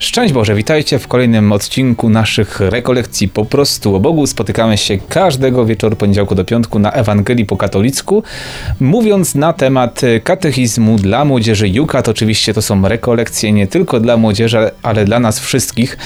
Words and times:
Szczęść 0.00 0.34
Boże, 0.34 0.54
witajcie 0.54 0.98
w 0.98 1.08
kolejnym 1.08 1.52
odcinku 1.52 2.08
naszych 2.08 2.60
rekolekcji 2.60 3.28
po 3.28 3.44
prostu 3.44 3.94
o 3.94 4.00
Bogu. 4.00 4.26
Spotykamy 4.26 4.76
się 4.76 4.98
każdego 5.08 5.66
wieczoru 5.66 5.96
poniedziałku 5.96 6.34
do 6.34 6.44
piątku 6.44 6.78
na 6.78 6.92
Ewangelii 6.92 7.46
po 7.46 7.56
katolicku, 7.56 8.22
mówiąc 8.80 9.34
na 9.34 9.52
temat 9.52 10.00
katechizmu 10.24 10.96
dla 10.96 11.24
młodzieży 11.24 11.68
Jukat. 11.68 12.08
Oczywiście 12.08 12.54
to 12.54 12.62
są 12.62 12.88
rekolekcje 12.88 13.52
nie 13.52 13.66
tylko 13.66 14.00
dla 14.00 14.16
młodzieży, 14.16 14.70
ale 14.82 15.04
dla 15.04 15.20
nas 15.20 15.40
wszystkich. 15.40 15.98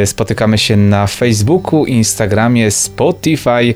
Yy, 0.00 0.06
spotykamy 0.06 0.58
się 0.58 0.76
na 0.76 1.06
Facebooku, 1.06 1.84
Instagramie, 1.84 2.70
Spotify 2.70 3.74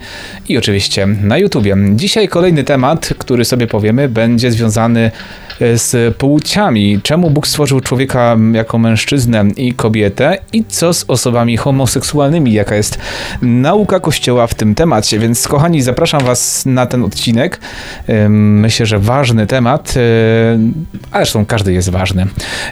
i 0.48 0.58
oczywiście 0.58 1.06
na 1.06 1.38
YouTubie. 1.38 1.76
Dzisiaj 1.94 2.28
kolejny 2.28 2.64
temat, 2.64 3.14
który 3.18 3.44
sobie 3.44 3.66
powiemy, 3.66 4.08
będzie 4.08 4.52
związany 4.52 5.10
z 5.48 5.49
płciami. 6.18 7.00
Czemu 7.02 7.30
Bóg 7.30 7.46
stworzył 7.46 7.80
człowieka 7.80 8.36
jako 8.52 8.78
mężczyznę 8.78 9.44
i 9.56 9.72
kobietę 9.72 10.38
i 10.52 10.64
co 10.64 10.94
z 10.94 11.04
osobami 11.08 11.56
homoseksualnymi, 11.56 12.52
jaka 12.52 12.74
jest 12.74 12.98
nauka 13.42 14.00
Kościoła 14.00 14.46
w 14.46 14.54
tym 14.54 14.74
temacie. 14.74 15.18
Więc 15.18 15.48
kochani, 15.48 15.82
zapraszam 15.82 16.24
Was 16.24 16.66
na 16.66 16.86
ten 16.86 17.04
odcinek. 17.04 17.60
Myślę, 18.28 18.86
że 18.86 18.98
ważny 18.98 19.46
temat, 19.46 19.94
a 21.10 21.16
zresztą 21.16 21.46
każdy 21.46 21.72
jest 21.72 21.88
ważny. 21.88 22.26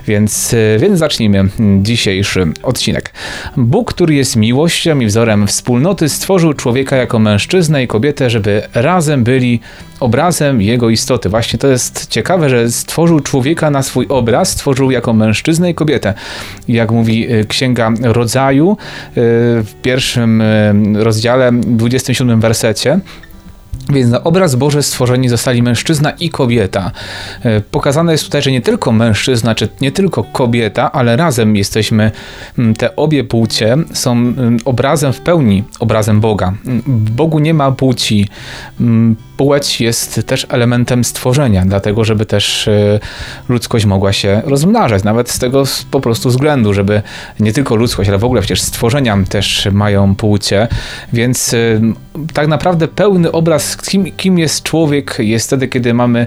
Więc, 0.07 0.55
więc 0.79 0.99
zacznijmy 0.99 1.49
dzisiejszy 1.83 2.47
odcinek. 2.63 3.13
Bóg, 3.57 3.95
który 3.95 4.15
jest 4.15 4.37
miłością 4.37 5.01
i 5.01 5.07
wzorem 5.07 5.47
wspólnoty, 5.47 6.09
stworzył 6.09 6.55
człowieka 6.55 6.97
jako 6.97 7.19
mężczyznę 7.19 7.83
i 7.83 7.87
kobietę, 7.87 8.31
żeby 8.31 8.63
razem 8.75 9.25
byli 9.25 9.61
obrazem 10.01 10.63
jego 10.63 10.91
istoty. 10.91 11.29
Właśnie 11.29 11.59
to 11.59 11.69
jest 11.69 12.07
ciekawe, 12.07 12.51
że 12.51 12.71
stworzył 12.71 13.21
człowieka 13.21 13.71
na 13.71 13.83
swój 13.83 14.07
obraz, 14.09 14.49
stworzył 14.49 14.91
jako 14.91 15.13
mężczyznę 15.13 15.71
i 15.71 15.75
kobietę. 15.75 16.15
Jak 16.69 16.91
mówi 16.91 17.33
y, 17.33 17.45
Księga 17.49 17.91
Rodzaju 18.03 18.71
y, 18.71 18.77
w 19.63 19.75
pierwszym 19.83 20.41
y, 20.41 21.05
rozdziale, 21.05 21.53
27 21.53 22.41
wersecie, 22.41 23.01
więc 23.93 24.11
na 24.11 24.25
obraz 24.25 24.55
Boże 24.55 24.83
stworzeni 24.83 25.29
zostali 25.29 25.63
mężczyzna 25.63 26.11
i 26.11 26.31
kobieta. 26.31 26.91
Pokazane 27.71 28.13
jest 28.13 28.25
tutaj, 28.25 28.43
że 28.43 28.53
nie 28.53 28.61
tylko 28.61 28.93
mężczyzna, 28.93 29.55
czy 29.55 29.69
nie 29.81 29.93
tylko 29.93 30.25
kobieta, 30.25 30.93
ale 30.93 31.17
razem 31.17 31.57
jesteśmy, 31.57 32.11
mm, 32.59 32.75
te 32.75 32.97
obie 32.97 33.25
płcie 33.25 33.77
są 33.93 34.13
mm, 34.13 34.59
obrazem 34.65 35.13
w 35.13 35.21
pełni, 35.21 35.65
obrazem 35.81 36.21
Boga. 36.21 36.53
W 36.87 37.11
Bogu 37.11 37.39
nie 37.39 37.55
ma 37.55 37.73
płci 37.73 38.29
mm, 38.81 39.17
płeć 39.39 39.81
jest 39.81 40.21
też 40.27 40.47
elementem 40.49 41.05
stworzenia, 41.05 41.65
dlatego 41.67 42.05
żeby 42.05 42.27
też 42.27 42.69
e, 42.69 43.01
ludzkość 43.49 43.85
mogła 43.85 44.13
się 44.13 44.43
rozmnażać, 44.45 45.05
nawet 45.05 45.31
z 45.31 45.39
tego 45.39 45.63
po 45.91 46.01
prostu 46.01 46.29
względu, 46.29 46.75
żeby 46.75 47.03
nie 47.41 47.53
tylko 47.53 47.77
ludzkość, 47.77 48.09
ale 48.09 48.19
w 48.19 48.25
ogóle 48.25 48.41
przecież 48.41 48.61
stworzenia 48.61 49.19
też 49.29 49.69
mają 49.73 50.15
płcie, 50.15 50.69
więc 51.13 51.55
e, 51.55 51.57
tak 52.33 52.49
naprawdę 52.49 52.89
pełny 52.89 53.33
obraz, 53.33 53.77
kim, 53.83 54.05
kim 54.17 54.39
jest 54.39 54.63
człowiek, 54.63 55.17
jest 55.19 55.47
wtedy, 55.47 55.69
kiedy 55.69 55.95
mamy 55.95 56.27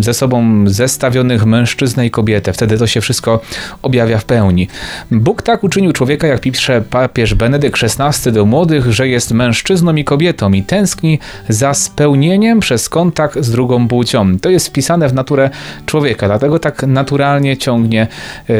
ze 0.00 0.14
sobą 0.14 0.64
zestawionych 0.68 1.46
mężczyznę 1.46 2.06
i 2.06 2.10
kobietę. 2.10 2.52
Wtedy 2.52 2.78
to 2.78 2.86
się 2.86 3.00
wszystko 3.00 3.40
objawia 3.82 4.18
w 4.18 4.24
pełni. 4.24 4.68
Bóg 5.10 5.42
tak 5.42 5.64
uczynił 5.64 5.92
człowieka, 5.92 6.26
jak 6.26 6.40
pisze 6.40 6.82
papież 6.90 7.34
Benedykt 7.34 7.80
XVI 7.82 8.32
do 8.32 8.44
młodych, 8.44 8.92
że 8.92 9.08
jest 9.08 9.32
mężczyzną 9.32 9.94
i 9.94 10.04
kobietą 10.04 10.52
i 10.52 10.62
tęskni 10.62 11.18
za 11.48 11.74
spełnieniem 11.74 12.60
przez 12.60 12.88
kontakt 12.88 13.38
z 13.40 13.50
drugą 13.50 13.88
płcią. 13.88 14.38
To 14.38 14.50
jest 14.50 14.66
wpisane 14.66 15.08
w 15.08 15.14
naturę 15.14 15.50
człowieka, 15.86 16.26
dlatego 16.26 16.58
tak 16.58 16.82
naturalnie 16.82 17.56
ciągnie 17.56 18.06
yy, 18.48 18.56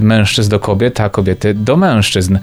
mężczyzn 0.00 0.50
do 0.50 0.60
kobiet, 0.60 1.00
a 1.00 1.08
kobiety 1.08 1.54
do 1.54 1.76
mężczyzn. 1.76 2.38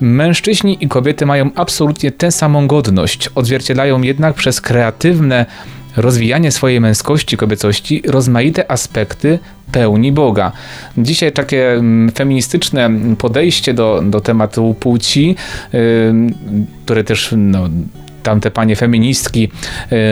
Mężczyźni 0.00 0.84
i 0.84 0.88
kobiety 0.88 1.26
mają 1.26 1.50
absolutnie 1.54 2.12
tę 2.12 2.32
samą 2.32 2.66
godność, 2.66 3.28
odzwierciedlają 3.34 4.02
jednak 4.02 4.33
przez 4.34 4.60
kreatywne 4.60 5.46
rozwijanie 5.96 6.52
swojej 6.52 6.80
męskości, 6.80 7.36
kobiecości, 7.36 8.02
rozmaite 8.06 8.70
aspekty 8.70 9.38
pełni 9.72 10.12
Boga. 10.12 10.52
Dzisiaj 10.98 11.32
takie 11.32 11.72
mm, 11.72 12.10
feministyczne 12.10 12.90
podejście 13.18 13.74
do, 13.74 14.02
do 14.04 14.20
tematu 14.20 14.74
płci, 14.80 15.36
yy, 15.72 15.80
które 16.84 17.04
też 17.04 17.34
no, 17.36 17.68
tamte 18.24 18.50
panie 18.50 18.76
feministki 18.76 19.48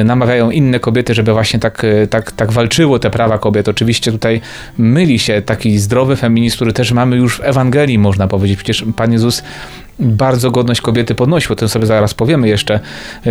y, 0.01 0.05
namawiają 0.05 0.51
inne 0.51 0.81
kobiety, 0.81 1.15
żeby 1.15 1.33
właśnie 1.33 1.61
tak, 1.61 1.85
y, 1.85 2.07
tak, 2.11 2.33
tak 2.33 2.53
walczyło 2.53 2.99
te 2.99 3.11
prawa 3.11 3.39
kobiet. 3.39 3.69
Oczywiście 3.69 4.13
tutaj 4.13 4.41
myli 4.79 5.19
się 5.19 5.43
taki 5.43 5.79
zdrowy 5.79 6.17
feminizm, 6.17 6.57
który 6.57 6.73
też 6.73 6.93
mamy 6.93 7.17
już 7.17 7.37
w 7.37 7.41
Ewangelii, 7.45 7.99
można 7.99 8.29
powiedzieć. 8.29 8.57
Przecież 8.57 8.85
Pan 8.97 9.13
Jezus 9.13 9.43
bardzo 9.99 10.51
godność 10.51 10.81
kobiety 10.81 11.15
podnosił, 11.15 11.53
o 11.53 11.57
tym 11.57 11.69
sobie 11.69 11.87
zaraz 11.87 12.15
powiemy 12.15 12.49
jeszcze, 12.49 12.81
y, 13.27 13.31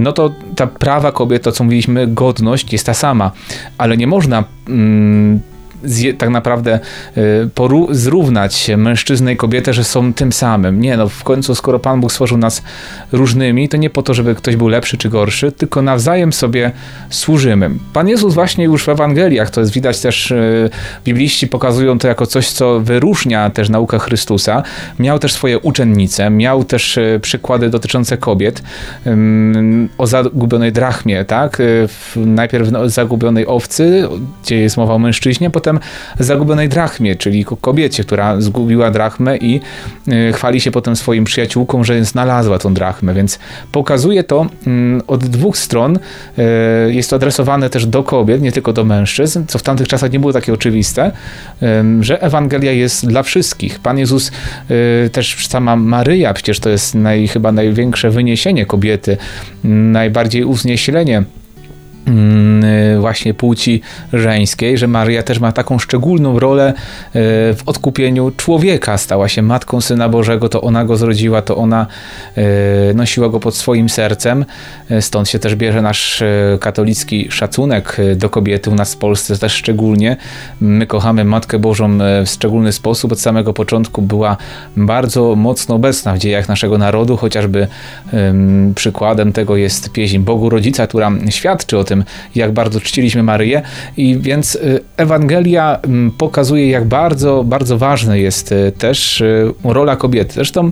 no 0.00 0.12
to 0.12 0.30
ta 0.56 0.66
prawa 0.66 1.12
kobiet, 1.12 1.42
to 1.42 1.52
co 1.52 1.64
mówiliśmy, 1.64 2.06
godność 2.06 2.72
jest 2.72 2.86
ta 2.86 2.94
sama, 2.94 3.30
ale 3.78 3.96
nie 3.96 4.06
można 4.06 4.44
tak 6.18 6.30
naprawdę 6.30 6.80
y, 7.16 7.48
poru- 7.54 7.94
zrównać 7.94 8.70
mężczyznę 8.76 9.32
i 9.32 9.36
kobietę, 9.36 9.74
że 9.74 9.84
są 9.84 10.12
tym 10.12 10.32
samym. 10.32 10.80
Nie, 10.80 10.96
no 10.96 11.08
w 11.08 11.24
końcu 11.24 11.54
skoro 11.54 11.78
Pan 11.78 12.00
Bóg 12.00 12.12
stworzył 12.12 12.38
nas 12.38 12.62
różnymi, 13.12 13.68
to 13.68 13.76
nie 13.76 13.90
po 13.90 14.02
to, 14.02 14.14
żeby 14.14 14.34
ktoś 14.34 14.56
był 14.56 14.68
lepszy 14.68 14.98
czy 14.98 15.08
gorszy, 15.08 15.52
tylko 15.52 15.82
nawzajem 15.82 16.32
sobie 16.32 16.72
służymy. 17.10 17.70
Pan 17.92 18.08
Jezus 18.08 18.34
właśnie 18.34 18.64
już 18.64 18.84
w 18.84 18.88
Ewangeliach, 18.88 19.50
to 19.50 19.60
jest 19.60 19.72
widać 19.72 20.00
też, 20.00 20.30
y, 20.30 20.70
bibliści 21.04 21.48
pokazują 21.48 21.98
to 21.98 22.08
jako 22.08 22.26
coś, 22.26 22.50
co 22.50 22.80
wyróżnia 22.80 23.50
też 23.50 23.68
naukę 23.68 23.98
Chrystusa. 23.98 24.62
Miał 24.98 25.18
też 25.18 25.32
swoje 25.32 25.58
uczennice, 25.58 26.30
miał 26.30 26.64
też 26.64 26.96
y, 26.96 27.18
przykłady 27.22 27.70
dotyczące 27.70 28.16
kobiet 28.16 28.62
o 29.98 30.06
zagubionej 30.06 30.72
drachmie, 30.72 31.24
tak? 31.24 31.62
Najpierw 32.16 32.68
zagubionej 32.86 33.46
owcy, 33.46 34.08
gdzie 34.42 34.56
jest 34.56 34.76
mowa 34.76 34.94
o 34.94 34.98
mężczyźnie, 34.98 35.50
potem 35.50 35.73
zagubionej 36.18 36.68
drachmie, 36.68 37.16
czyli 37.16 37.44
kobiecie, 37.44 38.04
która 38.04 38.40
zgubiła 38.40 38.90
drachmę 38.90 39.36
i 39.36 39.60
y, 40.08 40.32
chwali 40.32 40.60
się 40.60 40.70
potem 40.70 40.96
swoim 40.96 41.24
przyjaciółkom, 41.24 41.84
że 41.84 42.04
znalazła 42.04 42.58
tą 42.58 42.74
drachmę, 42.74 43.14
więc 43.14 43.38
pokazuje 43.72 44.24
to 44.24 44.46
mm, 44.66 45.02
od 45.06 45.24
dwóch 45.24 45.58
stron. 45.58 45.98
Y, 45.98 46.94
jest 46.94 47.10
to 47.10 47.16
adresowane 47.16 47.70
też 47.70 47.86
do 47.86 48.02
kobiet, 48.02 48.42
nie 48.42 48.52
tylko 48.52 48.72
do 48.72 48.84
mężczyzn, 48.84 49.44
co 49.46 49.58
w 49.58 49.62
tamtych 49.62 49.88
czasach 49.88 50.12
nie 50.12 50.20
było 50.20 50.32
takie 50.32 50.52
oczywiste, 50.52 51.12
że 52.00 52.22
Ewangelia 52.22 52.72
jest 52.72 53.06
dla 53.06 53.22
wszystkich. 53.22 53.80
Pan 53.80 53.98
Jezus, 53.98 54.30
y, 55.06 55.10
też 55.10 55.46
sama 55.48 55.76
Maryja, 55.76 56.34
przecież 56.34 56.60
to 56.60 56.70
jest 56.70 56.94
naj, 56.94 57.28
chyba 57.28 57.52
największe 57.52 58.10
wyniesienie 58.10 58.66
kobiety, 58.66 59.16
najbardziej 59.64 60.44
uznieślenie 60.44 61.14
Mm, 61.14 61.43
właśnie 63.00 63.34
płci 63.34 63.80
żeńskiej, 64.12 64.78
że 64.78 64.86
Maria 64.86 65.22
też 65.22 65.38
ma 65.38 65.52
taką 65.52 65.78
szczególną 65.78 66.38
rolę 66.38 66.70
y, 66.70 66.74
w 67.54 67.62
odkupieniu 67.66 68.30
człowieka. 68.36 68.98
Stała 68.98 69.28
się 69.28 69.42
matką 69.42 69.80
Syna 69.80 70.08
Bożego, 70.08 70.48
to 70.48 70.62
ona 70.62 70.84
go 70.84 70.96
zrodziła, 70.96 71.42
to 71.42 71.56
ona 71.56 71.86
y, 72.90 72.94
nosiła 72.94 73.28
go 73.28 73.40
pod 73.40 73.56
swoim 73.56 73.88
sercem. 73.88 74.44
Stąd 75.00 75.28
się 75.28 75.38
też 75.38 75.56
bierze 75.56 75.82
nasz 75.82 76.22
katolicki 76.60 77.30
szacunek 77.30 77.96
do 78.16 78.30
kobiety 78.30 78.70
u 78.70 78.74
nas 78.74 78.94
w 78.94 78.96
Polsce 78.96 79.38
też 79.38 79.52
szczególnie. 79.52 80.16
My 80.60 80.86
kochamy 80.86 81.24
Matkę 81.24 81.58
Bożą 81.58 81.98
w 81.98 82.28
szczególny 82.28 82.72
sposób. 82.72 83.12
Od 83.12 83.20
samego 83.20 83.52
początku 83.52 84.02
była 84.02 84.36
bardzo 84.76 85.34
mocno 85.36 85.74
obecna 85.74 86.12
w 86.12 86.18
dziejach 86.18 86.48
naszego 86.48 86.78
narodu, 86.78 87.16
chociażby 87.16 87.66
przykładem 88.74 89.32
tego 89.32 89.56
jest 89.56 89.92
pieśń 89.92 90.18
Bogu 90.18 90.50
Rodzica, 90.50 90.86
która 90.86 91.12
świadczy 91.30 91.78
o 91.78 91.84
tym, 91.84 91.93
tym, 91.94 92.04
jak 92.34 92.52
bardzo 92.52 92.80
czciliśmy 92.80 93.22
Maryję. 93.22 93.62
I 93.96 94.18
więc 94.18 94.54
y, 94.54 94.80
Ewangelia 94.96 95.78
mm, 95.82 96.10
pokazuje, 96.10 96.70
jak 96.70 96.84
bardzo, 96.84 97.44
bardzo 97.44 97.78
ważna 97.78 98.16
jest 98.16 98.52
y, 98.52 98.72
też 98.78 99.20
y, 99.20 99.52
rola 99.64 99.96
kobiety. 99.96 100.34
Zresztą 100.34 100.70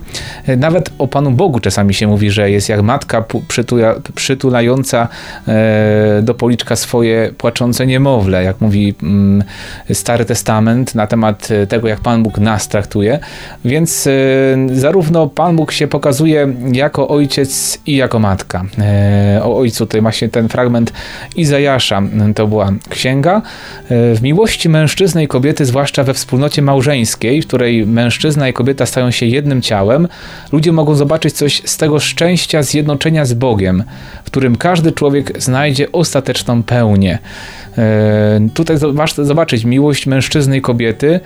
nawet 0.57 0.91
o 0.99 1.09
Panu 1.09 1.31
Bogu 1.31 1.61
czasami 1.61 1.95
się 1.95 2.07
mówi, 2.07 2.31
że 2.31 2.51
jest 2.51 2.69
jak 2.69 2.83
matka 2.83 3.25
przytula, 3.49 3.95
przytulająca 4.15 5.09
e, 5.49 6.23
do 6.23 6.35
policzka 6.35 6.77
swoje 6.77 7.33
płaczące 7.39 7.87
niemowlę, 7.87 8.45
jak 8.45 8.61
mówi 8.61 8.95
mm, 9.03 9.45
Stary 9.93 10.25
Testament 10.25 10.95
na 10.95 11.07
temat 11.07 11.49
tego, 11.69 11.89
jak 11.89 12.01
Pan 12.01 12.23
Bóg 12.23 12.39
nas 12.39 12.69
traktuje. 12.69 13.19
Więc 13.65 14.09
zarówno 14.73 15.27
Pan 15.27 15.57
Bóg 15.57 15.73
się 15.73 15.89
pokazuje 15.89 16.55
jako 16.73 17.09
ojciec 17.09 17.79
i 17.87 17.97
jako 17.97 18.19
matka. 18.19 18.65
E, 18.79 19.41
o 19.45 19.59
ojcu 19.59 19.87
tutaj 19.87 20.01
właśnie 20.01 20.29
ten 20.29 20.49
fragment 20.49 20.93
Izajasza. 21.37 22.03
To 22.35 22.47
była 22.47 22.73
księga. 22.89 23.43
E, 23.85 24.15
w 24.15 24.23
miłości 24.23 24.69
mężczyzny 24.69 25.23
i 25.23 25.29
kobiety, 25.29 25.65
zwłaszcza 25.65 26.05
we 26.05 26.15
wspólnocie 26.15 26.63
małżeńskiej, 26.63 27.43
w 27.43 27.47
której 27.47 27.87
mężczyzna 27.87 28.49
i 28.49 28.53
kobieta 28.53 28.87
stają 28.87 29.11
się 29.11 29.27
jednym 29.27 29.63
ciałem, 29.63 30.09
ludzie 30.53 30.73
mogą 30.73 30.95
zobaczyć 30.95 31.35
coś 31.35 31.63
z 31.65 31.77
tego 31.77 31.99
szczęścia 31.99 32.63
zjednoczenia 32.63 33.25
z 33.25 33.35
Bogiem, 33.35 33.85
w 34.25 34.27
którym 34.27 34.57
każdy 34.57 34.93
człowiek 34.93 35.43
znajdzie 35.43 35.93
ostateczną 35.93 36.63
pełnię. 36.63 37.19
E, 37.79 38.49
tutaj 38.55 38.77
zobaczyć 39.19 39.65
miłość 39.65 40.07
mężczyzny 40.07 40.57
i 40.57 40.61
kobiety 40.61 41.21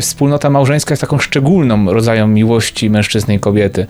wspólnota 0.00 0.50
małżeńska 0.50 0.92
jest 0.92 1.00
taką 1.00 1.18
szczególną 1.18 1.92
rodzajem 1.92 2.34
miłości 2.34 2.90
mężczyzny 2.90 3.34
i 3.34 3.38
kobiety, 3.38 3.86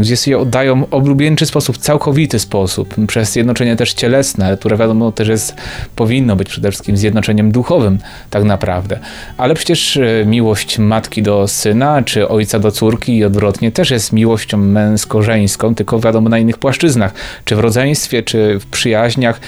gdzie 0.00 0.16
sobie 0.16 0.38
oddają 0.38 0.90
oblubieńczy 0.90 1.46
sposób, 1.46 1.78
całkowity 1.78 2.38
sposób, 2.38 2.94
przez 3.06 3.32
zjednoczenie 3.32 3.76
też 3.76 3.92
cielesne, 3.92 4.56
które 4.56 4.76
wiadomo 4.76 5.12
też 5.12 5.28
jest, 5.28 5.54
powinno 5.96 6.36
być 6.36 6.48
przede 6.48 6.70
wszystkim 6.70 6.96
zjednoczeniem 6.96 7.52
duchowym 7.52 7.98
tak 8.30 8.44
naprawdę. 8.44 8.98
Ale 9.36 9.54
przecież 9.54 9.98
miłość 10.26 10.78
matki 10.78 11.22
do 11.22 11.48
syna, 11.48 12.02
czy 12.02 12.28
ojca 12.28 12.58
do 12.58 12.70
córki 12.70 13.16
i 13.16 13.24
odwrotnie 13.24 13.72
też 13.72 13.90
jest 13.90 14.12
miłością 14.12 14.58
męsko-żeńską, 14.58 15.74
tylko 15.74 16.00
wiadomo 16.00 16.28
na 16.28 16.38
innych 16.38 16.58
płaszczyznach, 16.58 17.12
czy 17.44 17.56
w 17.56 17.58
rodzeństwie, 17.58 18.22
czy 18.22 18.58
w 18.60 18.66
przyjaźniach, 18.66 19.40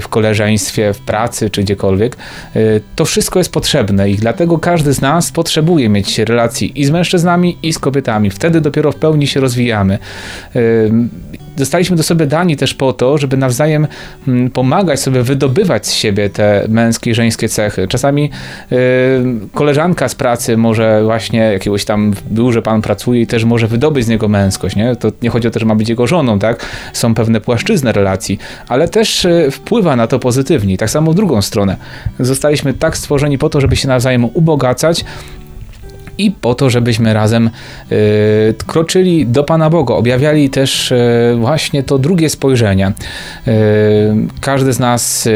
w 0.00 0.08
koleżeństwie, 0.08 0.92
w 0.94 0.98
pracy, 0.98 1.50
czy 1.50 1.62
gdziekolwiek. 1.62 2.16
To 2.96 3.04
wszystko 3.04 3.38
jest 3.38 3.52
potrzebne 3.52 4.10
i 4.10 4.16
dlatego 4.16 4.58
każdy 4.58 4.92
z 4.92 5.00
nas 5.00 5.19
potrzebuje 5.32 5.88
mieć 5.88 6.18
relacji 6.18 6.80
i 6.80 6.84
z 6.84 6.90
mężczyznami, 6.90 7.58
i 7.62 7.72
z 7.72 7.78
kobietami. 7.78 8.30
Wtedy 8.30 8.60
dopiero 8.60 8.92
w 8.92 8.96
pełni 8.96 9.26
się 9.26 9.40
rozwijamy 9.40 9.98
zostaliśmy 11.60 11.96
do 11.96 12.02
sobie 12.02 12.26
dani 12.26 12.56
też 12.56 12.74
po 12.74 12.92
to, 12.92 13.18
żeby 13.18 13.36
nawzajem 13.36 13.86
mm, 14.28 14.50
pomagać 14.50 15.00
sobie 15.00 15.22
wydobywać 15.22 15.86
z 15.86 15.92
siebie 15.92 16.30
te 16.30 16.64
męskie 16.68 17.10
i 17.10 17.14
żeńskie 17.14 17.48
cechy. 17.48 17.88
Czasami 17.88 18.30
yy, 18.70 18.78
koleżanka 19.54 20.08
z 20.08 20.14
pracy 20.14 20.56
może 20.56 21.02
właśnie 21.04 21.38
jakiegoś 21.38 21.84
tam 21.84 22.12
w 22.12 22.32
biurze 22.32 22.62
pan 22.62 22.82
pracuje 22.82 23.20
i 23.20 23.26
też 23.26 23.44
może 23.44 23.66
wydobyć 23.66 24.04
z 24.04 24.08
niego 24.08 24.28
męskość, 24.28 24.76
nie? 24.76 24.96
To 24.96 25.12
nie 25.22 25.30
chodzi 25.30 25.48
o 25.48 25.50
to, 25.50 25.60
że 25.60 25.66
ma 25.66 25.74
być 25.74 25.88
jego 25.88 26.06
żoną, 26.06 26.38
tak? 26.38 26.66
Są 26.92 27.14
pewne 27.14 27.40
płaszczyzny 27.40 27.92
relacji, 27.92 28.38
ale 28.68 28.88
też 28.88 29.24
yy, 29.24 29.50
wpływa 29.50 29.96
na 29.96 30.06
to 30.06 30.18
pozytywnie. 30.18 30.76
Tak 30.76 30.90
samo 30.90 31.12
w 31.12 31.14
drugą 31.14 31.42
stronę. 31.42 31.76
Zostaliśmy 32.20 32.74
tak 32.74 32.96
stworzeni 32.96 33.38
po 33.38 33.48
to, 33.48 33.60
żeby 33.60 33.76
się 33.76 33.88
nawzajem 33.88 34.24
ubogacać, 34.24 35.04
i 36.20 36.30
po 36.30 36.54
to, 36.54 36.70
żebyśmy 36.70 37.14
razem 37.14 37.50
y, 37.92 38.54
kroczyli 38.66 39.26
do 39.26 39.44
Pana 39.44 39.70
Boga, 39.70 39.94
objawiali 39.94 40.50
też 40.50 40.92
y, 40.92 41.36
właśnie 41.38 41.82
to 41.82 41.98
drugie 41.98 42.28
spojrzenie. 42.30 42.92
Y, 43.48 43.52
każdy 44.40 44.72
z 44.72 44.78
nas, 44.78 45.28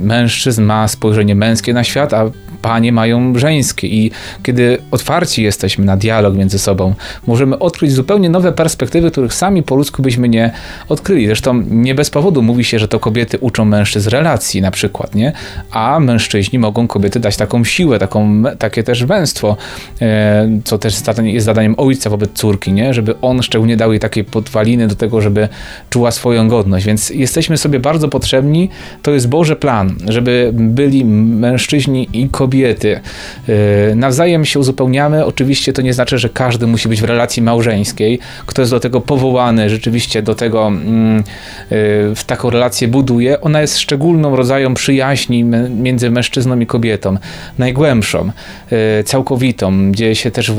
mężczyzn, 0.00 0.62
ma 0.62 0.88
spojrzenie 0.88 1.34
męskie 1.34 1.72
na 1.72 1.84
świat, 1.84 2.14
a 2.14 2.30
panie 2.62 2.92
mają 2.92 3.38
żeńskie 3.38 3.86
i 3.86 4.10
kiedy 4.42 4.78
otwarci 4.90 5.42
jesteśmy 5.42 5.84
na 5.84 5.96
dialog 5.96 6.34
między 6.34 6.58
sobą, 6.58 6.94
możemy 7.26 7.58
odkryć 7.58 7.92
zupełnie 7.92 8.30
nowe 8.30 8.52
perspektywy, 8.52 9.10
których 9.10 9.34
sami 9.34 9.62
po 9.62 9.76
ludzku 9.76 10.02
byśmy 10.02 10.28
nie 10.28 10.50
odkryli. 10.88 11.26
Zresztą 11.26 11.62
nie 11.70 11.94
bez 11.94 12.10
powodu 12.10 12.42
mówi 12.42 12.64
się, 12.64 12.78
że 12.78 12.88
to 12.88 13.00
kobiety 13.00 13.38
uczą 13.38 13.64
mężczyzn 13.64 14.10
relacji 14.10 14.60
na 14.60 14.70
przykład, 14.70 15.14
nie? 15.14 15.32
A 15.70 16.00
mężczyźni 16.00 16.58
mogą 16.58 16.88
kobiety 16.88 17.20
dać 17.20 17.36
taką 17.36 17.64
siłę, 17.64 17.98
taką, 17.98 18.42
takie 18.58 18.82
też 18.82 19.04
męstwo, 19.04 19.56
e, 20.00 20.27
co 20.64 20.78
też 20.78 21.02
jest 21.22 21.44
zadaniem 21.44 21.74
ojca 21.76 22.10
wobec 22.10 22.32
córki, 22.32 22.72
nie? 22.72 22.94
Żeby 22.94 23.20
on 23.20 23.42
szczególnie 23.42 23.76
dał 23.76 23.92
jej 23.92 24.00
takie 24.00 24.24
podwaliny 24.24 24.88
do 24.88 24.94
tego, 24.94 25.20
żeby 25.20 25.48
czuła 25.90 26.10
swoją 26.10 26.48
godność. 26.48 26.86
Więc 26.86 27.10
jesteśmy 27.10 27.58
sobie 27.58 27.80
bardzo 27.80 28.08
potrzebni. 28.08 28.70
To 29.02 29.10
jest 29.10 29.28
Boży 29.28 29.56
plan, 29.56 29.94
żeby 30.08 30.50
byli 30.54 31.04
mężczyźni 31.04 32.08
i 32.12 32.28
kobiety 32.28 32.48
kobiety. 32.48 33.00
Y, 33.48 33.94
nawzajem 33.94 34.44
się 34.44 34.58
uzupełniamy. 34.58 35.24
Oczywiście 35.24 35.72
to 35.72 35.82
nie 35.82 35.92
znaczy, 35.92 36.18
że 36.18 36.28
każdy 36.28 36.66
musi 36.66 36.88
być 36.88 37.00
w 37.00 37.04
relacji 37.04 37.42
małżeńskiej. 37.42 38.18
Kto 38.46 38.62
jest 38.62 38.72
do 38.72 38.80
tego 38.80 39.00
powołany, 39.00 39.70
rzeczywiście 39.70 40.22
do 40.22 40.34
tego 40.34 40.66
mm, 40.66 41.18
y, 41.18 41.24
w 42.14 42.24
taką 42.26 42.50
relację 42.50 42.88
buduje, 42.88 43.40
ona 43.40 43.60
jest 43.60 43.78
szczególną 43.78 44.36
rodzajem 44.36 44.74
przyjaźni 44.74 45.44
między 45.70 46.10
mężczyzną 46.10 46.60
i 46.60 46.66
kobietą. 46.66 47.16
Najgłębszą, 47.58 48.30
y, 49.00 49.04
całkowitą, 49.04 49.92
gdzie 49.92 50.14
się 50.18 50.30
też, 50.30 50.52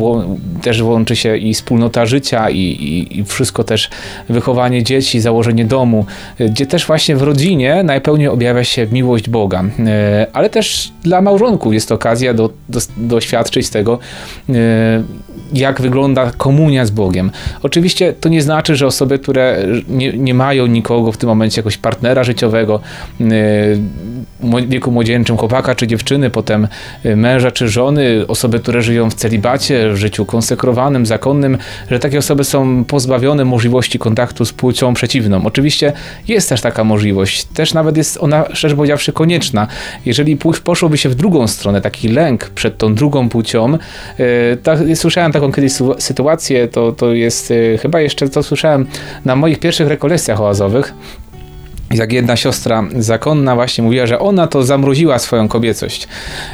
też 0.62 0.84
włączy 0.84 1.16
się 1.16 1.38
i 1.38 1.54
wspólnota 1.54 2.06
życia, 2.06 2.50
i, 2.50 2.60
i, 2.60 3.20
i 3.20 3.24
wszystko 3.26 3.64
też 3.64 3.90
wychowanie 4.30 4.84
dzieci, 4.84 5.20
założenie 5.20 5.66
domu, 5.66 6.06
gdzie 6.40 6.66
też 6.66 6.86
właśnie 6.86 7.16
w 7.16 7.22
rodzinie 7.22 7.84
najpełniej 7.84 8.28
objawia 8.28 8.64
się 8.64 8.88
miłość 8.92 9.30
Boga. 9.30 9.64
Ale 10.34 10.50
też 10.50 10.92
dla 11.04 11.22
małżonków 11.22 11.74
jest 11.74 11.92
okazja 11.92 12.34
do, 12.34 12.50
do, 12.70 12.80
doświadczyć 12.98 13.70
tego, 13.70 14.00
e, 14.50 14.54
jak 15.54 15.81
wygląda 15.81 16.31
komunia 16.38 16.86
z 16.86 16.92
Bogiem. 16.92 17.31
Oczywiście 17.63 18.13
to 18.13 18.30
nie 18.30 18.42
znaczy, 18.42 18.75
że 18.75 18.88
osoby, 18.88 19.19
które 19.19 19.66
nie, 19.90 20.13
nie 20.13 20.34
mają 20.34 20.68
nikogo 20.68 21.12
w 21.12 21.18
tym 21.18 21.30
momencie, 21.30 21.62
jakoś 21.62 21.78
partnera 21.78 22.24
życiowego, 22.24 22.80
w 24.40 24.69
wieku 24.69 24.92
młodzieńczym 24.92 25.38
chłopaka 25.38 25.75
czy 25.75 25.88
dziewczyny, 25.88 26.30
potem 26.30 26.68
e, 27.04 27.16
męża 27.16 27.51
czy 27.51 27.69
żony, 27.69 28.25
osoby, 28.28 28.60
które 28.60 28.81
żyją 28.81 29.10
w 29.10 29.13
celibacie, 29.13 29.90
w 29.94 29.96
życiu 29.96 30.25
konsekrowanym, 30.25 31.06
zakonnym, 31.06 31.57
że 31.92 32.00
takie 32.00 32.18
osoby 32.18 32.44
są 32.44 32.86
pozbawione 32.86 33.46
możliwości 33.46 34.00
kontaktu 34.00 34.46
z 34.46 34.54
płcią 34.54 34.94
przeciwną. 34.94 35.46
Oczywiście 35.46 35.94
jest 36.28 36.50
też 36.50 36.62
taka 36.62 36.84
możliwość, 36.84 37.44
też 37.44 37.74
nawet 37.74 37.98
jest 37.98 38.18
ona, 38.22 38.46
szczerze 38.54 38.75
powiedziawszy, 38.75 39.13
konieczna. 39.13 39.68
Jeżeli 40.06 40.38
płeć 40.38 40.60
poszłoby 40.60 40.98
się 40.98 41.10
w 41.10 41.16
drugą 41.16 41.48
stronę, 41.48 41.81
taki 41.81 42.07
lęk 42.07 42.50
przed 42.50 42.78
tą 42.78 42.96
drugą 42.96 43.30
płcią, 43.30 43.78
tak, 44.63 44.80
słyszałem 44.96 45.31
taką 45.39 45.51
kiedyś 45.51 45.74
sytuację, 45.97 46.68
to, 46.68 46.91
to 46.91 47.13
jest 47.13 47.51
e, 47.51 47.77
chyba 47.77 48.01
jeszcze 48.01 48.30
to 48.30 48.44
słyszałem 48.44 48.88
na 49.25 49.36
moich 49.36 49.59
pierwszych 49.59 49.88
rekolekcjach 49.88 50.41
oazowych, 50.41 50.94
jak 51.94 52.13
jedna 52.13 52.36
siostra 52.36 52.83
zakonna 52.97 53.56
właśnie 53.56 53.83
mówiła, 53.83 54.07
że 54.07 54.19
ona 54.19 54.47
to 54.47 54.63
zamroziła 54.63 55.19
swoją 55.19 55.47
kobiecość. 55.47 56.07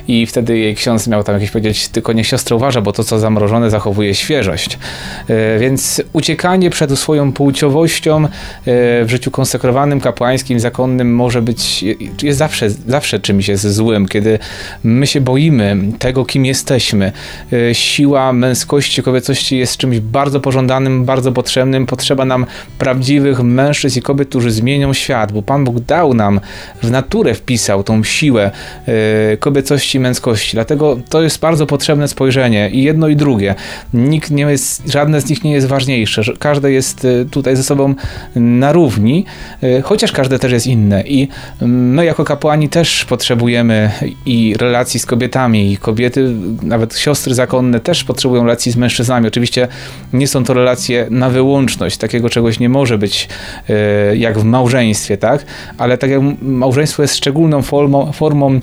I 0.07 0.25
wtedy 0.25 0.57
jej 0.57 0.75
ksiądz 0.75 1.07
miał 1.07 1.23
tam 1.23 1.35
jakieś 1.35 1.51
powiedzieć, 1.51 1.87
tylko 1.87 2.13
niech 2.13 2.27
siostra 2.27 2.55
uważa, 2.55 2.81
bo 2.81 2.93
to 2.93 3.03
co 3.03 3.19
zamrożone 3.19 3.69
zachowuje 3.69 4.15
świeżość. 4.15 4.79
E, 5.27 5.59
więc 5.59 6.01
uciekanie 6.13 6.69
przed 6.69 6.99
swoją 6.99 7.33
płciowością 7.33 8.25
e, 8.25 8.29
w 8.65 9.07
życiu 9.07 9.31
konsekrowanym, 9.31 10.01
kapłańskim, 10.01 10.59
zakonnym 10.59 11.15
może 11.15 11.41
być, 11.41 11.85
jest 12.23 12.39
zawsze, 12.39 12.69
zawsze 12.69 13.19
czymś 13.19 13.47
jest 13.47 13.67
złym, 13.67 14.07
kiedy 14.07 14.39
my 14.83 15.07
się 15.07 15.21
boimy 15.21 15.77
tego, 15.99 16.25
kim 16.25 16.45
jesteśmy. 16.45 17.11
E, 17.53 17.75
siła 17.75 18.33
męskości, 18.33 19.03
kobiecości 19.03 19.57
jest 19.57 19.77
czymś 19.77 19.99
bardzo 19.99 20.39
pożądanym, 20.39 21.05
bardzo 21.05 21.31
potrzebnym. 21.31 21.85
Potrzeba 21.85 22.25
nam 22.25 22.45
prawdziwych 22.79 23.39
mężczyzn 23.39 23.99
i 23.99 24.01
kobiet, 24.01 24.29
którzy 24.29 24.51
zmienią 24.51 24.93
świat 24.93 25.25
bo 25.31 25.42
Pan 25.42 25.63
Bóg 25.63 25.80
dał 25.80 26.13
nam, 26.13 26.39
w 26.83 26.92
naturę 26.92 27.33
wpisał 27.33 27.83
tą 27.83 28.04
siłę 28.04 28.51
yy, 28.88 28.94
kobiecości 29.38 29.98
i 29.98 30.01
męskości. 30.01 30.51
Dlatego 30.54 30.98
to 31.10 31.22
jest 31.22 31.39
bardzo 31.39 31.66
potrzebne 31.66 32.07
spojrzenie 32.07 32.69
i 32.69 32.83
jedno 32.83 33.07
i 33.07 33.16
drugie. 33.16 33.56
Nikt 33.94 34.31
nie 34.31 34.44
jest, 34.44 34.92
żadne 34.92 35.21
z 35.21 35.30
nich 35.30 35.44
nie 35.44 35.52
jest 35.52 35.68
ważniejsze. 35.68 36.21
Każde 36.40 36.71
jest 36.71 37.06
e, 37.06 37.26
tutaj 37.26 37.56
ze 37.56 37.64
sobą 37.64 37.95
na 38.35 38.71
równi, 38.71 39.26
yy, 39.61 39.81
chociaż 39.81 40.11
każde 40.11 40.40
też 40.40 40.52
jest 40.52 40.68
inne. 40.68 41.04
I 41.07 41.28
my 41.61 42.06
jako 42.06 42.23
kapłani 42.23 42.69
też 42.69 43.06
potrzebujemy 43.06 43.92
i 44.26 44.56
relacji 44.57 44.99
z 44.99 45.06
kobietami, 45.06 45.71
i 45.71 45.78
kobiety, 45.78 46.33
nawet 46.64 46.97
siostry 46.97 47.35
zakonne 47.35 47.80
też 47.80 48.04
potrzebują 48.04 48.44
relacji 48.44 48.71
z 48.71 48.76
mężczyznami. 48.76 49.28
Oczywiście 49.28 49.68
nie 50.14 50.28
są 50.28 50.44
to 50.44 50.54
relacje 50.54 51.07
na 51.09 51.30
wyłączność. 51.30 51.97
Takiego 51.97 52.30
czegoś 52.30 52.59
nie 52.59 52.69
może 52.69 52.97
być 52.97 53.30
yy, 53.69 54.18
jak 54.18 54.40
w 54.40 54.44
małżeństwie 54.44 55.15
tak? 55.18 55.45
Ale 55.78 55.98
tak 55.98 56.10
jak 56.10 56.22
małżeństwo 56.42 57.02
jest 57.02 57.16
szczególną 57.16 57.62
formą, 57.62 58.12
formą 58.12 58.54
y, 58.54 58.60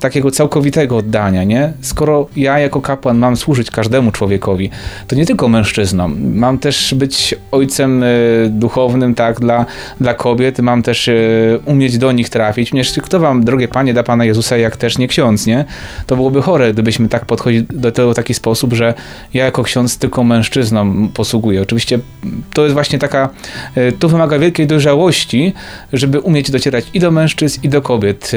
takiego 0.00 0.30
całkowitego 0.30 0.96
oddania, 0.96 1.44
nie? 1.44 1.72
Skoro 1.80 2.28
ja 2.36 2.58
jako 2.58 2.80
kapłan 2.80 3.18
mam 3.18 3.36
służyć 3.36 3.70
każdemu 3.70 4.10
człowiekowi, 4.12 4.70
to 5.06 5.16
nie 5.16 5.26
tylko 5.26 5.48
mężczyznom, 5.48 6.16
mam 6.34 6.58
też 6.58 6.94
być 6.94 7.34
ojcem 7.50 8.02
y, 8.02 8.48
duchownym, 8.50 9.14
tak, 9.14 9.40
dla, 9.40 9.66
dla 10.00 10.14
kobiet, 10.14 10.58
mam 10.58 10.82
też 10.82 11.08
y, 11.08 11.60
umieć 11.64 11.98
do 11.98 12.12
nich 12.12 12.28
trafić. 12.28 12.70
Przecież 12.70 13.04
kto 13.04 13.20
wam, 13.20 13.44
drogie 13.44 13.68
panie, 13.68 13.94
da 13.94 14.02
Pana 14.02 14.24
Jezusa, 14.24 14.56
jak 14.56 14.76
też 14.76 14.98
nie 14.98 15.08
ksiądz, 15.08 15.46
nie? 15.46 15.64
To 16.06 16.16
byłoby 16.16 16.42
chore, 16.42 16.72
gdybyśmy 16.72 17.08
tak 17.08 17.24
podchodzili 17.24 17.66
do 17.70 17.92
tego 17.92 18.12
w 18.12 18.14
taki 18.14 18.34
sposób, 18.34 18.72
że 18.72 18.94
ja 19.34 19.44
jako 19.44 19.62
ksiądz 19.62 19.98
tylko 19.98 20.24
mężczyznom 20.24 21.08
posługuję. 21.14 21.62
Oczywiście 21.62 21.98
to 22.52 22.62
jest 22.62 22.74
właśnie 22.74 22.98
taka, 22.98 23.28
y, 23.76 23.92
to 23.92 24.08
wymaga 24.08 24.38
wielkiej 24.38 24.66
dojrzałości, 24.66 25.47
żeby 25.92 26.20
umieć 26.20 26.50
docierać 26.50 26.86
i 26.94 27.00
do 27.00 27.10
mężczyzn, 27.10 27.60
i 27.62 27.68
do 27.68 27.82
kobiet 27.82 28.24
e, 28.24 28.28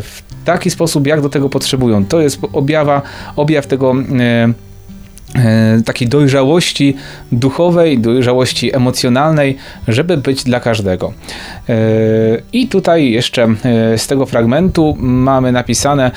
w 0.00 0.22
taki 0.44 0.70
sposób, 0.70 1.06
jak 1.06 1.20
do 1.20 1.28
tego 1.28 1.48
potrzebują. 1.48 2.04
To 2.04 2.20
jest 2.20 2.38
objawa, 2.52 3.02
objaw 3.36 3.66
tego 3.66 3.94
E, 4.20 4.65
takiej 5.84 6.08
dojrzałości 6.08 6.96
duchowej, 7.32 7.98
dojrzałości 7.98 8.76
emocjonalnej, 8.76 9.56
żeby 9.88 10.16
być 10.16 10.44
dla 10.44 10.60
każdego. 10.60 11.12
E, 11.68 11.74
I 12.52 12.68
tutaj 12.68 13.10
jeszcze 13.10 13.44
e, 13.44 13.98
z 13.98 14.06
tego 14.06 14.26
fragmentu 14.26 14.96
mamy 14.98 15.52
napisane: 15.52 16.10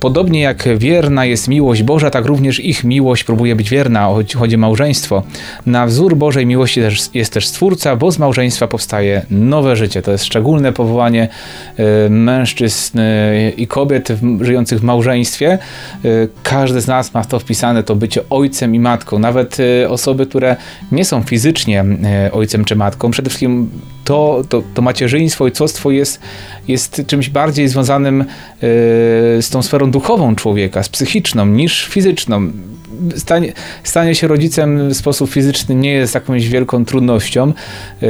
Podobnie 0.00 0.40
jak 0.40 0.78
wierna 0.78 1.24
jest 1.24 1.48
miłość 1.48 1.82
Boża, 1.82 2.10
tak 2.10 2.24
również 2.24 2.60
ich 2.60 2.84
miłość 2.84 3.24
próbuje 3.24 3.56
być 3.56 3.70
wierna, 3.70 4.08
chodzi 4.36 4.56
o 4.56 4.58
małżeństwo. 4.58 5.22
Na 5.66 5.86
wzór 5.86 6.16
Bożej 6.16 6.46
miłości 6.46 6.80
jest 7.14 7.32
też 7.32 7.48
Stwórca, 7.48 7.96
bo 7.96 8.10
z 8.10 8.18
małżeństwa 8.18 8.66
powstaje 8.66 9.26
nowe 9.30 9.76
życie. 9.76 10.02
To 10.02 10.12
jest 10.12 10.24
szczególne 10.24 10.72
powołanie 10.72 11.28
mężczyzn 12.10 12.98
i 13.56 13.66
kobiet 13.66 14.08
żyjących 14.40 14.80
w 14.80 14.82
małżeństwie. 14.82 15.58
Każdy 16.42 16.80
z 16.80 16.86
nas 16.86 17.14
ma 17.14 17.24
to 17.24 17.38
wpisane, 17.38 17.82
to 17.82 17.96
bycie 17.96 18.20
ojcem 18.30 18.63
ojcem 18.64 18.74
i 18.74 18.80
matką, 18.80 19.18
nawet 19.18 19.60
y, 19.60 19.88
osoby, 19.88 20.26
które 20.26 20.56
nie 20.92 21.04
są 21.04 21.22
fizycznie 21.22 21.84
y, 22.28 22.32
ojcem 22.32 22.64
czy 22.64 22.76
matką, 22.76 23.10
przede 23.10 23.30
wszystkim 23.30 23.70
to, 24.04 24.42
to, 24.48 24.62
to 24.74 24.82
macierzyństwo, 24.82 25.44
ojcostwo 25.44 25.90
jest, 25.90 26.20
jest 26.68 27.02
czymś 27.06 27.30
bardziej 27.30 27.68
związanym 27.68 28.20
y, 28.22 28.26
z 29.42 29.50
tą 29.50 29.62
sferą 29.62 29.90
duchową 29.90 30.34
człowieka, 30.34 30.82
z 30.82 30.88
psychiczną 30.88 31.46
niż 31.46 31.86
fizyczną 31.86 32.52
stanie, 33.16 33.52
stanie 33.84 34.14
się 34.14 34.28
rodzicem 34.28 34.88
w 34.88 34.94
sposób 34.96 35.30
fizyczny 35.30 35.74
nie 35.74 35.92
jest 35.92 36.14
jakąś 36.14 36.48
wielką 36.48 36.84
trudnością. 36.84 37.52
E, 38.02 38.06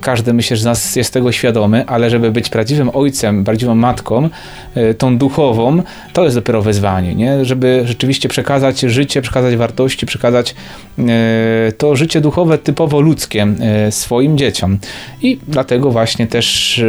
każdy 0.00 0.32
myślę, 0.32 0.56
że 0.56 0.62
z 0.62 0.66
nas 0.66 0.96
jest 0.96 1.12
tego 1.12 1.32
świadomy, 1.32 1.86
ale 1.86 2.10
żeby 2.10 2.30
być 2.30 2.48
prawdziwym 2.48 2.90
ojcem, 2.94 3.44
prawdziwą 3.44 3.74
matką, 3.74 4.28
e, 4.74 4.94
tą 4.94 5.18
duchową, 5.18 5.82
to 6.12 6.24
jest 6.24 6.36
dopiero 6.36 6.62
wyzwanie, 6.62 7.14
nie? 7.14 7.44
żeby 7.44 7.82
rzeczywiście 7.84 8.28
przekazać 8.28 8.80
życie, 8.80 9.22
przekazać 9.22 9.56
wartości, 9.56 10.06
przekazać 10.06 10.54
e, 10.98 11.72
to 11.78 11.96
życie 11.96 12.20
duchowe 12.20 12.58
typowo 12.58 13.00
ludzkie 13.00 13.46
swoim 13.90 14.38
dzieciom. 14.38 14.78
I 15.22 15.38
dlatego 15.48 15.90
właśnie 15.90 16.26
też 16.26 16.80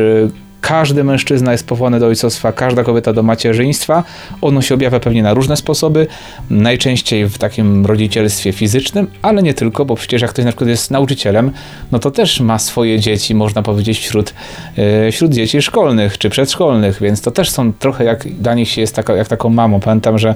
każdy 0.62 1.04
mężczyzna 1.04 1.52
jest 1.52 1.68
powołany 1.68 2.00
do 2.00 2.06
ojcostwa, 2.06 2.52
każda 2.52 2.84
kobieta 2.84 3.14
do 3.14 3.24
macierzyństwa. 3.24 4.04
Ono 4.42 4.62
się 4.62 4.76
objawia 4.76 5.00
pewnie 5.00 5.24
na 5.24 5.34
różne 5.34 5.58
sposoby, 5.58 6.08
najczęściej 6.50 7.26
w 7.26 7.38
takim 7.38 7.86
rodzicielstwie 7.86 8.52
fizycznym, 8.52 9.08
ale 9.22 9.44
nie 9.44 9.54
tylko, 9.54 9.86
bo 9.86 9.96
przecież 9.96 10.22
jak 10.22 10.32
ktoś 10.32 10.46
na 10.46 10.52
przykład 10.52 10.70
jest 10.70 10.92
nauczycielem, 10.92 11.52
no 11.92 12.00
to 12.00 12.12
też 12.12 12.40
ma 12.40 12.60
swoje 12.60 13.00
dzieci, 13.00 13.36
można 13.36 13.62
powiedzieć, 13.62 14.00
wśród, 14.00 14.34
yy, 14.78 15.12
wśród 15.12 15.34
dzieci 15.34 15.62
szkolnych 15.62 16.18
czy 16.18 16.30
przedszkolnych, 16.30 17.02
więc 17.02 17.22
to 17.22 17.32
też 17.32 17.52
są 17.52 17.74
trochę 17.74 18.04
jak 18.04 18.28
dla 18.28 18.54
nich 18.54 18.70
się 18.70 18.82
jest 18.82 18.96
taka, 18.96 19.16
jak 19.16 19.28
taką 19.28 19.50
mamą. 19.50 19.80
Pamiętam, 19.80 20.18
że, 20.18 20.36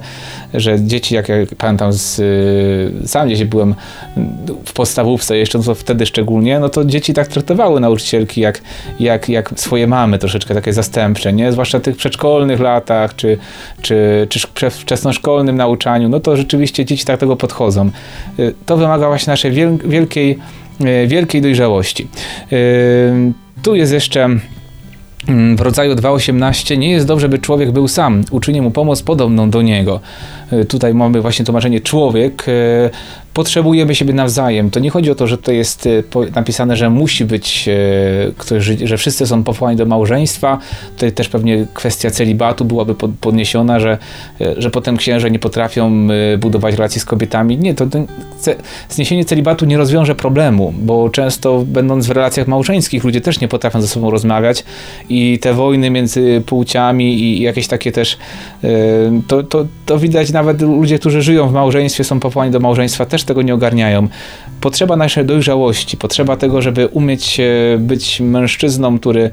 że 0.54 0.82
dzieci, 0.82 1.16
jak 1.16 1.30
ja 1.30 1.36
pamiętam, 1.58 1.94
z, 1.94 2.18
yy, 2.18 3.08
sam 3.08 3.28
gdzieś 3.28 3.44
byłem 3.44 3.76
w 4.66 4.74
podstawówce 4.74 5.38
jeszcze, 5.38 5.58
no 5.58 5.64
to 5.64 5.76
wtedy 5.76 6.06
szczególnie, 6.06 6.60
no 6.60 6.70
to 6.70 6.86
dzieci 6.86 7.14
tak 7.14 7.28
traktowały 7.28 7.80
nauczycielki 7.80 8.42
jak, 8.42 8.62
jak, 9.00 9.30
jak 9.30 9.52
swoje 9.56 9.88
mamy 9.88 10.13
troszeczkę 10.20 10.54
takie 10.54 10.74
zastępcze, 10.74 11.34
nie? 11.34 11.52
zwłaszcza 11.52 11.80
tych 11.80 11.98
przedszkolnych 11.98 12.60
latach, 12.60 13.16
czy, 13.16 13.38
czy, 13.82 14.28
czy 14.30 14.70
wczesnoszkolnym 14.70 15.56
nauczaniu, 15.56 16.10
no 16.10 16.20
to 16.20 16.38
rzeczywiście 16.38 16.86
dzieci 16.86 17.06
tak 17.06 17.20
tego 17.20 17.36
podchodzą. 17.36 17.90
Y, 18.40 18.54
to 18.66 18.78
wymaga 18.78 19.08
właśnie 19.08 19.32
naszej 19.32 19.52
wielkiej, 19.86 20.40
y, 20.82 21.08
wielkiej 21.08 21.42
dojrzałości. 21.42 22.08
Y, 22.54 23.34
tu 23.64 23.76
jest 23.76 23.94
jeszcze 23.94 24.30
mm, 25.28 25.58
w 25.58 25.62
rodzaju 25.62 25.96
2.18 25.96 26.78
nie 26.78 26.92
jest 26.92 27.08
dobrze, 27.08 27.30
by 27.30 27.40
człowiek 27.40 27.72
był 27.72 27.88
sam. 27.88 28.24
Uczyni 28.32 28.62
mu 28.62 28.72
pomoc 28.72 29.04
podobną 29.04 29.50
do 29.50 29.62
niego. 29.62 30.00
Tutaj 30.68 30.94
mamy 30.94 31.22
właśnie 31.22 31.46
tłumaczenie 31.46 31.82
człowiek 31.82 32.46
potrzebujemy 33.34 33.96
siebie 33.96 34.14
nawzajem. 34.14 34.72
To 34.72 34.80
nie 34.80 34.90
chodzi 34.90 35.12
o 35.12 35.16
to, 35.16 35.28
że 35.28 35.38
to 35.38 35.52
jest 35.52 35.88
e, 35.88 36.04
napisane, 36.36 36.78
że 36.78 36.90
musi 36.90 37.26
być 37.26 37.68
e, 37.68 37.74
ktoś, 38.38 38.64
że 38.84 38.98
wszyscy 38.98 39.28
są 39.28 39.44
powołani 39.44 39.78
do 39.78 39.86
małżeństwa. 39.86 40.60
Tutaj 40.96 41.12
też 41.12 41.30
pewnie 41.30 41.66
kwestia 41.74 42.12
celibatu 42.12 42.66
byłaby 42.66 42.96
podniesiona, 43.22 43.80
że, 43.80 43.98
e, 44.42 44.62
że 44.62 44.72
potem 44.72 44.98
księże 44.98 45.32
nie 45.32 45.40
potrafią 45.40 46.08
budować 46.40 46.76
relacji 46.76 47.02
z 47.02 47.06
kobietami. 47.06 47.58
Nie, 47.58 47.74
to 47.74 47.86
zniesienie 48.90 49.26
celibatu 49.26 49.66
nie 49.66 49.78
rozwiąże 49.78 50.16
problemu, 50.16 50.74
bo 50.78 51.10
często 51.10 51.64
będąc 51.68 52.08
w 52.08 52.12
relacjach 52.12 52.48
małżeńskich 52.48 53.04
ludzie 53.04 53.22
też 53.22 53.40
nie 53.42 53.48
potrafią 53.48 53.82
ze 53.82 53.88
sobą 53.88 54.12
rozmawiać 54.12 54.64
i 55.10 55.40
te 55.40 55.54
wojny 55.54 55.90
między 55.90 56.44
płciami 56.46 57.20
i 57.20 57.42
jakieś 57.42 57.68
takie 57.68 57.92
też 57.92 58.18
to, 59.28 59.44
to, 59.44 59.66
to 59.86 60.00
widać 60.00 60.32
nawet 60.32 60.62
ludzie, 60.62 61.00
którzy 61.00 61.22
żyją 61.22 61.48
w 61.48 61.54
małżeństwie, 61.54 62.04
są 62.04 62.20
powołani 62.20 62.52
do 62.52 62.60
małżeństwa 62.60 63.06
też 63.06 63.23
też 63.24 63.28
tego 63.28 63.42
nie 63.42 63.54
ogarniają. 63.54 64.08
Potrzeba 64.62 64.96
naszej 64.96 65.26
dojrzałości, 65.26 65.98
potrzeba 65.98 66.38
tego, 66.38 66.62
żeby 66.62 66.88
umieć 66.88 67.40
e, 67.40 67.78
być 67.80 68.20
mężczyzną, 68.20 69.00
który 69.00 69.30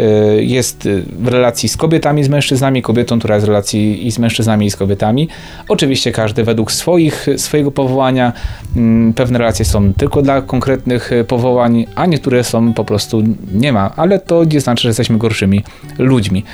e, 0.00 0.04
jest 0.42 0.88
w 1.18 1.28
relacji 1.28 1.68
z 1.68 1.76
kobietami, 1.76 2.24
z 2.24 2.28
mężczyznami, 2.28 2.82
kobietą, 2.82 3.18
która 3.18 3.34
jest 3.34 3.46
w 3.46 3.48
relacji 3.48 4.06
i 4.06 4.12
z 4.12 4.18
mężczyznami, 4.18 4.66
i 4.66 4.70
z 4.70 4.76
kobietami. 4.76 5.28
Oczywiście 5.68 6.12
każdy 6.12 6.44
według 6.44 6.72
swoich, 6.72 7.26
swojego 7.36 7.70
powołania. 7.70 8.32
Mm, 8.76 9.12
pewne 9.12 9.38
relacje 9.38 9.64
są 9.64 9.92
tylko 9.92 10.22
dla 10.22 10.42
konkretnych 10.42 11.12
e, 11.12 11.24
powołań, 11.24 11.86
a 11.94 12.06
niektóre 12.06 12.44
są 12.44 12.72
po 12.72 12.84
prostu 12.84 13.22
nie 13.54 13.72
ma, 13.72 13.92
ale 13.96 14.18
to 14.18 14.44
nie 14.44 14.60
znaczy, 14.60 14.82
że 14.82 14.88
jesteśmy 14.88 15.18
gorszymi 15.18 15.64
ludźmi. 15.98 16.44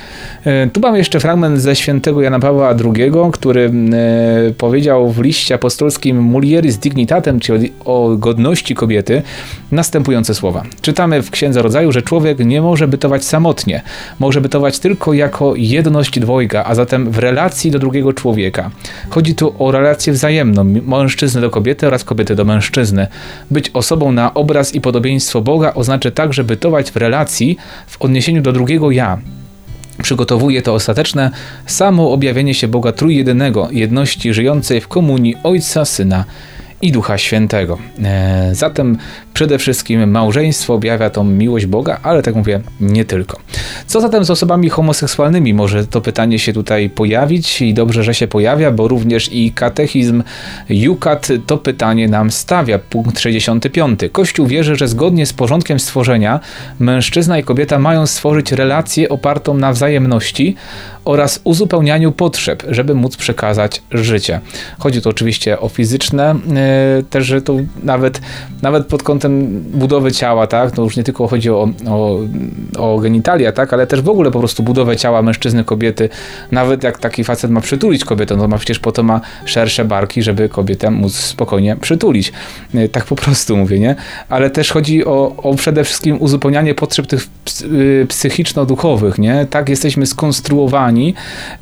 Tu 0.73 0.79
mamy 0.79 0.97
jeszcze 0.97 1.19
fragment 1.19 1.61
ze 1.61 1.75
świętego 1.75 2.21
Jana 2.21 2.39
Pawła 2.39 2.69
II, 2.69 3.11
który 3.31 3.71
powiedział 4.57 5.11
w 5.11 5.21
liście 5.21 5.55
apostolskim 5.55 6.21
Mulieris 6.21 6.77
dignitatem, 6.81 7.39
czyli 7.39 7.73
o 7.85 8.15
godności 8.17 8.75
kobiety, 8.75 9.21
następujące 9.71 10.35
słowa. 10.35 10.63
Czytamy 10.81 11.21
w 11.21 11.31
Księdze 11.31 11.61
Rodzaju, 11.61 11.91
że 11.91 12.01
człowiek 12.01 12.39
nie 12.39 12.61
może 12.61 12.87
bytować 12.87 13.25
samotnie, 13.25 13.81
może 14.19 14.41
bytować 14.41 14.79
tylko 14.79 15.13
jako 15.13 15.53
jedność 15.55 16.19
dwojga, 16.19 16.63
a 16.63 16.75
zatem 16.75 17.11
w 17.11 17.17
relacji 17.17 17.71
do 17.71 17.79
drugiego 17.79 18.13
człowieka. 18.13 18.71
Chodzi 19.09 19.35
tu 19.35 19.55
o 19.59 19.71
relację 19.71 20.13
wzajemną 20.13 20.63
mężczyzny 20.63 21.41
do 21.41 21.49
kobiety 21.49 21.87
oraz 21.87 22.03
kobiety 22.03 22.35
do 22.35 22.45
mężczyzny. 22.45 23.07
Być 23.51 23.69
osobą 23.73 24.11
na 24.11 24.33
obraz 24.33 24.75
i 24.75 24.81
podobieństwo 24.81 25.41
Boga 25.41 25.73
oznacza 25.73 26.11
także 26.11 26.43
bytować 26.43 26.91
w 26.91 26.95
relacji 26.95 27.57
w 27.87 28.01
odniesieniu 28.01 28.41
do 28.41 28.51
drugiego 28.51 28.91
ja, 28.91 29.17
przygotowuje 30.01 30.61
to 30.61 30.73
ostateczne 30.73 31.31
samo 31.65 32.11
objawienie 32.11 32.53
się 32.53 32.67
Boga 32.67 32.91
Trójjedynego, 32.91 33.67
jedności 33.71 34.33
żyjącej 34.33 34.81
w 34.81 34.87
komunii 34.87 35.35
Ojca, 35.43 35.85
Syna 35.85 36.25
i 36.81 36.91
Ducha 36.91 37.17
Świętego. 37.17 37.77
E, 38.03 38.49
zatem 38.55 38.97
przede 39.33 39.57
wszystkim 39.57 40.11
małżeństwo 40.11 40.73
objawia 40.73 41.09
tą 41.09 41.23
miłość 41.23 41.65
Boga, 41.65 41.99
ale 42.03 42.21
tak 42.21 42.35
mówię, 42.35 42.61
nie 42.79 43.05
tylko. 43.05 43.37
Co 43.87 44.01
zatem 44.01 44.25
z 44.25 44.29
osobami 44.29 44.69
homoseksualnymi? 44.69 45.53
Może 45.53 45.87
to 45.87 46.01
pytanie 46.01 46.39
się 46.39 46.53
tutaj 46.53 46.89
pojawić 46.89 47.61
i 47.61 47.73
dobrze, 47.73 48.03
że 48.03 48.13
się 48.13 48.27
pojawia, 48.27 48.71
bo 48.71 48.87
również 48.87 49.33
i 49.33 49.51
katechizm 49.51 50.23
Jukat 50.69 51.27
to 51.47 51.57
pytanie 51.57 52.07
nam 52.07 52.31
stawia. 52.31 52.79
Punkt 52.79 53.19
65. 53.19 53.99
Kościół 54.11 54.47
wierzy, 54.47 54.75
że 54.75 54.87
zgodnie 54.87 55.25
z 55.25 55.33
porządkiem 55.33 55.79
stworzenia 55.79 56.39
mężczyzna 56.79 57.39
i 57.39 57.43
kobieta 57.43 57.79
mają 57.79 58.07
stworzyć 58.07 58.51
relację 58.51 59.09
opartą 59.09 59.53
na 59.53 59.73
wzajemności 59.73 60.55
oraz 61.05 61.41
uzupełnianiu 61.43 62.11
potrzeb, 62.11 62.63
żeby 62.69 62.95
móc 62.95 63.17
przekazać 63.17 63.81
życie. 63.91 64.39
Chodzi 64.79 65.01
tu 65.01 65.09
oczywiście 65.09 65.59
o 65.59 65.69
fizyczne, 65.69 66.35
yy, 66.97 67.03
też, 67.03 67.33
to 67.45 67.55
nawet, 67.83 68.21
nawet 68.61 68.87
pod 68.87 69.03
kątem 69.03 69.61
budowy 69.61 70.11
ciała, 70.11 70.47
tak, 70.47 70.71
to 70.71 70.83
już 70.83 70.97
nie 70.97 71.03
tylko 71.03 71.27
chodzi 71.27 71.49
o, 71.49 71.69
o, 71.87 72.19
o 72.77 72.99
genitalia, 72.99 73.51
tak, 73.51 73.73
ale 73.73 73.87
też 73.87 74.01
w 74.01 74.09
ogóle 74.09 74.31
po 74.31 74.39
prostu 74.39 74.63
budowę 74.63 74.97
ciała 74.97 75.21
mężczyzny, 75.21 75.63
kobiety. 75.63 76.09
Nawet 76.51 76.83
jak 76.83 76.99
taki 76.99 77.23
facet 77.23 77.51
ma 77.51 77.61
przytulić 77.61 78.05
kobietę, 78.05 78.35
no 78.35 78.47
ma 78.47 78.57
przecież 78.57 78.79
po 78.79 78.91
to 78.91 79.03
ma 79.03 79.21
szersze 79.45 79.85
barki, 79.85 80.23
żeby 80.23 80.49
kobietę 80.49 80.91
móc 80.91 81.15
spokojnie 81.15 81.75
przytulić. 81.75 82.33
Yy, 82.73 82.89
tak 82.89 83.05
po 83.05 83.15
prostu 83.15 83.57
mówię, 83.57 83.79
nie? 83.79 83.95
Ale 84.29 84.49
też 84.49 84.71
chodzi 84.71 85.05
o, 85.05 85.35
o 85.37 85.55
przede 85.55 85.83
wszystkim 85.83 86.17
uzupełnianie 86.21 86.75
potrzeb 86.75 87.07
tych 87.07 87.27
yy, 87.71 88.05
psychiczno-duchowych, 88.09 89.19
nie? 89.19 89.45
Tak 89.49 89.69
jesteśmy 89.69 90.05
skonstruowani 90.05 90.90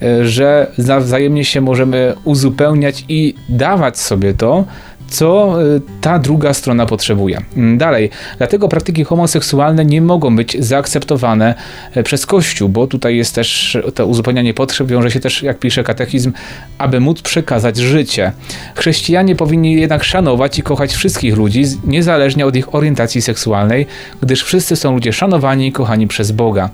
E, 0.01 0.25
że 0.25 0.71
wzajemnie 0.99 1.45
się 1.45 1.61
możemy 1.61 2.13
uzupełniać 2.23 3.05
i 3.09 3.33
dawać 3.49 3.99
sobie 3.99 4.33
to, 4.33 4.65
co 5.09 5.57
e, 5.61 5.79
ta 6.01 6.19
druga 6.19 6.53
strona 6.53 6.85
potrzebuje. 6.85 7.41
Mm, 7.57 7.77
dalej, 7.77 8.09
dlatego 8.37 8.67
praktyki 8.67 9.03
homoseksualne 9.03 9.85
nie 9.85 10.01
mogą 10.01 10.35
być 10.35 10.65
zaakceptowane 10.65 11.55
e, 11.95 12.03
przez 12.03 12.25
Kościół, 12.25 12.69
bo 12.69 12.87
tutaj 12.87 13.17
jest 13.17 13.35
też 13.35 13.77
to 13.95 14.05
uzupełnianie 14.05 14.53
potrzeb, 14.53 14.87
wiąże 14.87 15.11
się 15.11 15.19
też, 15.19 15.43
jak 15.43 15.59
pisze 15.59 15.83
katechizm, 15.83 16.33
aby 16.77 16.99
móc 16.99 17.21
przekazać 17.21 17.77
życie. 17.77 18.31
Chrześcijanie 18.75 19.35
powinni 19.35 19.73
jednak 19.73 20.03
szanować 20.03 20.59
i 20.59 20.61
kochać 20.63 20.93
wszystkich 20.93 21.37
ludzi, 21.37 21.63
niezależnie 21.85 22.45
od 22.45 22.55
ich 22.55 22.75
orientacji 22.75 23.21
seksualnej, 23.21 23.87
gdyż 24.21 24.43
wszyscy 24.43 24.75
są 24.75 24.93
ludzie 24.93 25.13
szanowani 25.13 25.67
i 25.67 25.71
kochani 25.71 26.07
przez 26.07 26.31
Boga. 26.31 26.69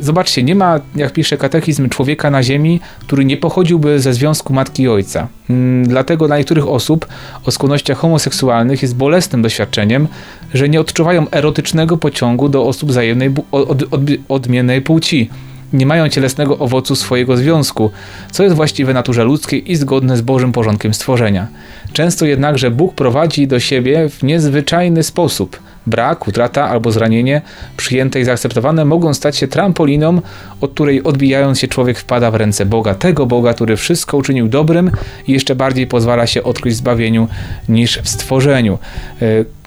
Zobaczcie, 0.00 0.42
nie 0.42 0.54
ma, 0.54 0.80
jak 0.96 1.12
pisze 1.12 1.36
katechizm, 1.36 1.88
człowieka 1.88 2.30
na 2.30 2.42
ziemi, 2.42 2.80
który 3.00 3.24
nie 3.24 3.36
pochodziłby 3.36 4.00
ze 4.00 4.14
związku 4.14 4.52
matki 4.52 4.82
i 4.82 4.88
ojca. 4.88 5.28
Mm, 5.50 5.88
dlatego 5.88 6.26
dla 6.26 6.38
niektórych 6.38 6.68
osób 6.68 7.06
o 7.44 7.50
skłonnościach 7.50 7.98
homoseksualnych 7.98 8.82
jest 8.82 8.96
bolesnym 8.96 9.42
doświadczeniem, 9.42 10.08
że 10.54 10.68
nie 10.68 10.80
odczuwają 10.80 11.30
erotycznego 11.30 11.96
pociągu 11.96 12.48
do 12.48 12.66
osób 12.66 12.88
wzajemnej 12.88 13.30
od, 13.52 13.82
od, 13.82 14.00
odmiennej 14.28 14.82
płci 14.82 15.30
nie 15.72 15.86
mają 15.86 16.08
cielesnego 16.08 16.58
owocu 16.58 16.96
swojego 16.96 17.36
związku, 17.36 17.90
co 18.30 18.42
jest 18.42 18.56
właściwe 18.56 18.94
naturze 18.94 19.24
ludzkiej 19.24 19.72
i 19.72 19.76
zgodne 19.76 20.16
z 20.16 20.20
Bożym 20.20 20.52
porządkiem 20.52 20.94
stworzenia. 20.94 21.46
Często 21.92 22.26
jednakże 22.26 22.70
Bóg 22.70 22.94
prowadzi 22.94 23.46
do 23.46 23.60
siebie 23.60 24.08
w 24.08 24.22
niezwyczajny 24.22 25.02
sposób. 25.02 25.60
Brak, 25.86 26.28
utrata 26.28 26.68
albo 26.68 26.92
zranienie 26.92 27.42
przyjęte 27.76 28.20
i 28.20 28.24
zaakceptowane 28.24 28.84
mogą 28.84 29.14
stać 29.14 29.36
się 29.36 29.48
trampoliną, 29.48 30.22
od 30.60 30.72
której 30.72 31.02
odbijając 31.02 31.58
się 31.58 31.68
człowiek 31.68 31.98
wpada 31.98 32.30
w 32.30 32.34
ręce 32.34 32.66
Boga, 32.66 32.94
tego 32.94 33.26
Boga, 33.26 33.54
który 33.54 33.76
wszystko 33.76 34.16
uczynił 34.16 34.48
dobrym 34.48 34.90
i 35.26 35.32
jeszcze 35.32 35.54
bardziej 35.54 35.86
pozwala 35.86 36.26
się 36.26 36.42
odkryć 36.42 36.76
zbawieniu 36.76 37.28
niż 37.68 37.98
w 37.98 38.08
stworzeniu 38.08 38.78
e, 39.22 39.57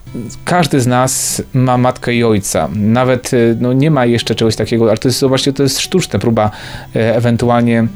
każdy 0.46 0.82
z 0.82 0.88
nas 0.88 1.42
ma 1.54 1.78
matkę 1.78 2.14
i 2.14 2.24
ojca. 2.24 2.70
Nawet 2.76 3.34
y, 3.34 3.58
no, 3.60 3.74
nie 3.74 3.92
ma 3.92 4.06
jeszcze 4.06 4.36
czegoś 4.36 4.56
takiego, 4.56 4.90
ale 4.90 4.98
to 4.98 5.08
jest, 5.08 5.20
zobaczcie, 5.20 5.54
to 5.54 5.64
jest 5.64 5.80
sztuczne 5.80 6.20
próba 6.20 6.52
e, 6.96 7.16
ewentualnie 7.16 7.88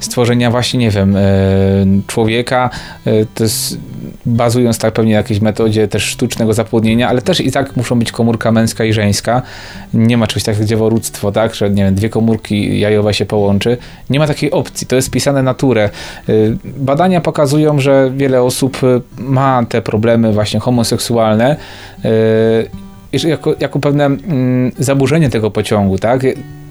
stworzenia 0.00 0.50
właśnie, 0.50 0.80
nie 0.80 0.90
wiem, 0.90 1.16
e, 1.16 1.22
człowieka. 2.06 2.70
E, 3.06 3.26
to 3.34 3.44
jest 3.44 3.78
bazując 4.26 4.78
tak 4.78 4.94
pewnie 4.94 5.12
na 5.12 5.16
jakiejś 5.16 5.40
metodzie 5.40 5.88
też 5.88 6.02
sztucznego 6.02 6.54
zapłodnienia, 6.54 7.08
ale 7.08 7.22
też 7.22 7.40
i 7.40 7.52
tak 7.52 7.76
muszą 7.76 7.98
być 7.98 8.12
komórka 8.12 8.52
męska 8.52 8.84
i 8.84 8.92
żeńska. 8.92 9.42
Nie 9.94 10.16
ma 10.16 10.26
czegoś 10.26 10.42
takiego 10.42 10.62
jak 10.62 10.68
dzieworództwo, 10.68 11.32
tak, 11.32 11.54
że 11.54 11.70
nie 11.70 11.84
wiem, 11.84 11.94
dwie 11.94 12.08
komórki 12.08 12.80
jajowe 12.80 13.14
się 13.14 13.26
połączy. 13.26 13.76
Nie 14.10 14.18
ma 14.18 14.26
takiej 14.26 14.50
opcji, 14.50 14.86
to 14.86 14.96
jest 14.96 15.10
pisane 15.10 15.42
naturę. 15.42 15.90
Y, 16.28 16.56
badania 16.64 17.20
pokazują, 17.20 17.80
że 17.80 18.10
wiele 18.16 18.42
osób 18.42 18.80
ma 19.18 19.66
te 19.68 19.82
problemy 19.82 20.32
właśnie 20.32 20.60
homoseksualne 20.60 21.56
jako, 23.24 23.54
jako 23.60 23.80
pewne 23.80 24.04
mm, 24.04 24.72
zaburzenie 24.78 25.30
tego 25.30 25.50
pociągu, 25.50 25.98
tak? 25.98 26.22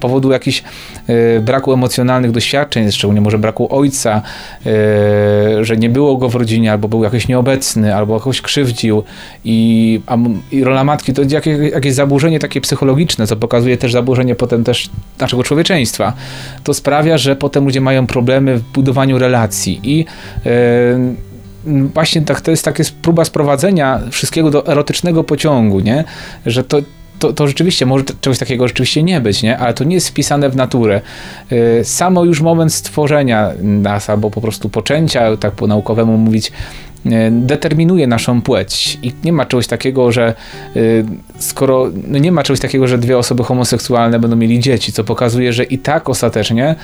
powodu 0.04 0.32
jakichś 0.32 0.62
y, 1.08 1.40
braku 1.40 1.72
emocjonalnych 1.72 2.30
doświadczeń, 2.30 2.92
szczególnie 2.92 3.20
może 3.20 3.38
braku 3.38 3.76
ojca, 3.76 4.22
y, 4.66 5.64
że 5.64 5.76
nie 5.76 5.88
było 5.88 6.16
go 6.16 6.28
w 6.28 6.34
rodzinie, 6.34 6.72
albo 6.72 6.88
był 6.88 7.04
jakiś 7.04 7.28
nieobecny, 7.28 7.94
albo 7.94 8.14
jakoś 8.14 8.40
krzywdził 8.40 9.02
i, 9.44 10.00
a, 10.06 10.16
i 10.52 10.64
rola 10.64 10.84
matki 10.84 11.12
to 11.12 11.22
jakieś, 11.22 11.72
jakieś 11.72 11.94
zaburzenie 11.94 12.38
takie 12.38 12.60
psychologiczne, 12.60 13.26
co 13.26 13.36
pokazuje 13.36 13.76
też 13.76 13.92
zaburzenie 13.92 14.34
potem 14.34 14.64
też 14.64 14.90
naszego 15.20 15.42
człowieczeństwa. 15.42 16.12
To 16.64 16.74
sprawia, 16.74 17.18
że 17.18 17.36
potem 17.36 17.64
ludzie 17.64 17.80
mają 17.80 18.06
problemy 18.06 18.58
w 18.58 18.62
budowaniu 18.62 19.18
relacji 19.18 19.80
i 19.82 20.04
y, 20.46 21.33
właśnie 21.66 22.22
tak, 22.22 22.40
to 22.40 22.50
jest 22.50 22.64
takie 22.64 22.84
próba 23.02 23.24
sprowadzenia 23.24 24.00
wszystkiego 24.10 24.50
do 24.50 24.66
erotycznego 24.66 25.24
pociągu, 25.24 25.80
nie? 25.80 26.04
Że 26.46 26.64
to, 26.64 26.78
to, 27.18 27.32
to 27.32 27.46
rzeczywiście 27.46 27.86
może 27.86 28.04
czegoś 28.20 28.38
takiego 28.38 28.68
rzeczywiście 28.68 29.02
nie 29.02 29.20
być, 29.20 29.42
nie? 29.42 29.58
ale 29.58 29.74
to 29.74 29.84
nie 29.84 29.94
jest 29.94 30.08
wpisane 30.08 30.50
w 30.50 30.56
naturę. 30.56 31.00
Y, 31.52 31.80
samo 31.84 32.24
już 32.24 32.40
moment 32.40 32.74
stworzenia 32.74 33.52
nas 33.62 34.10
albo 34.10 34.30
po 34.30 34.40
prostu 34.40 34.68
poczęcia, 34.68 35.36
tak 35.36 35.52
po 35.52 35.66
naukowemu 35.66 36.18
mówić, 36.18 36.52
determinuje 37.30 38.06
naszą 38.06 38.42
płeć 38.42 38.98
i 39.02 39.12
nie 39.24 39.32
ma 39.32 39.46
czegoś 39.46 39.66
takiego, 39.66 40.12
że 40.12 40.34
e, 40.76 40.80
skoro 41.38 41.90
no 42.08 42.18
nie 42.18 42.32
ma 42.32 42.42
czegoś 42.42 42.60
takiego, 42.60 42.86
że 42.86 42.98
dwie 42.98 43.18
osoby 43.18 43.44
homoseksualne 43.44 44.18
będą 44.18 44.36
mieli 44.36 44.60
dzieci, 44.60 44.92
co 44.92 45.04
pokazuje, 45.04 45.52
że 45.52 45.64
i 45.64 45.78
tak 45.78 46.08
ostatecznie, 46.08 46.74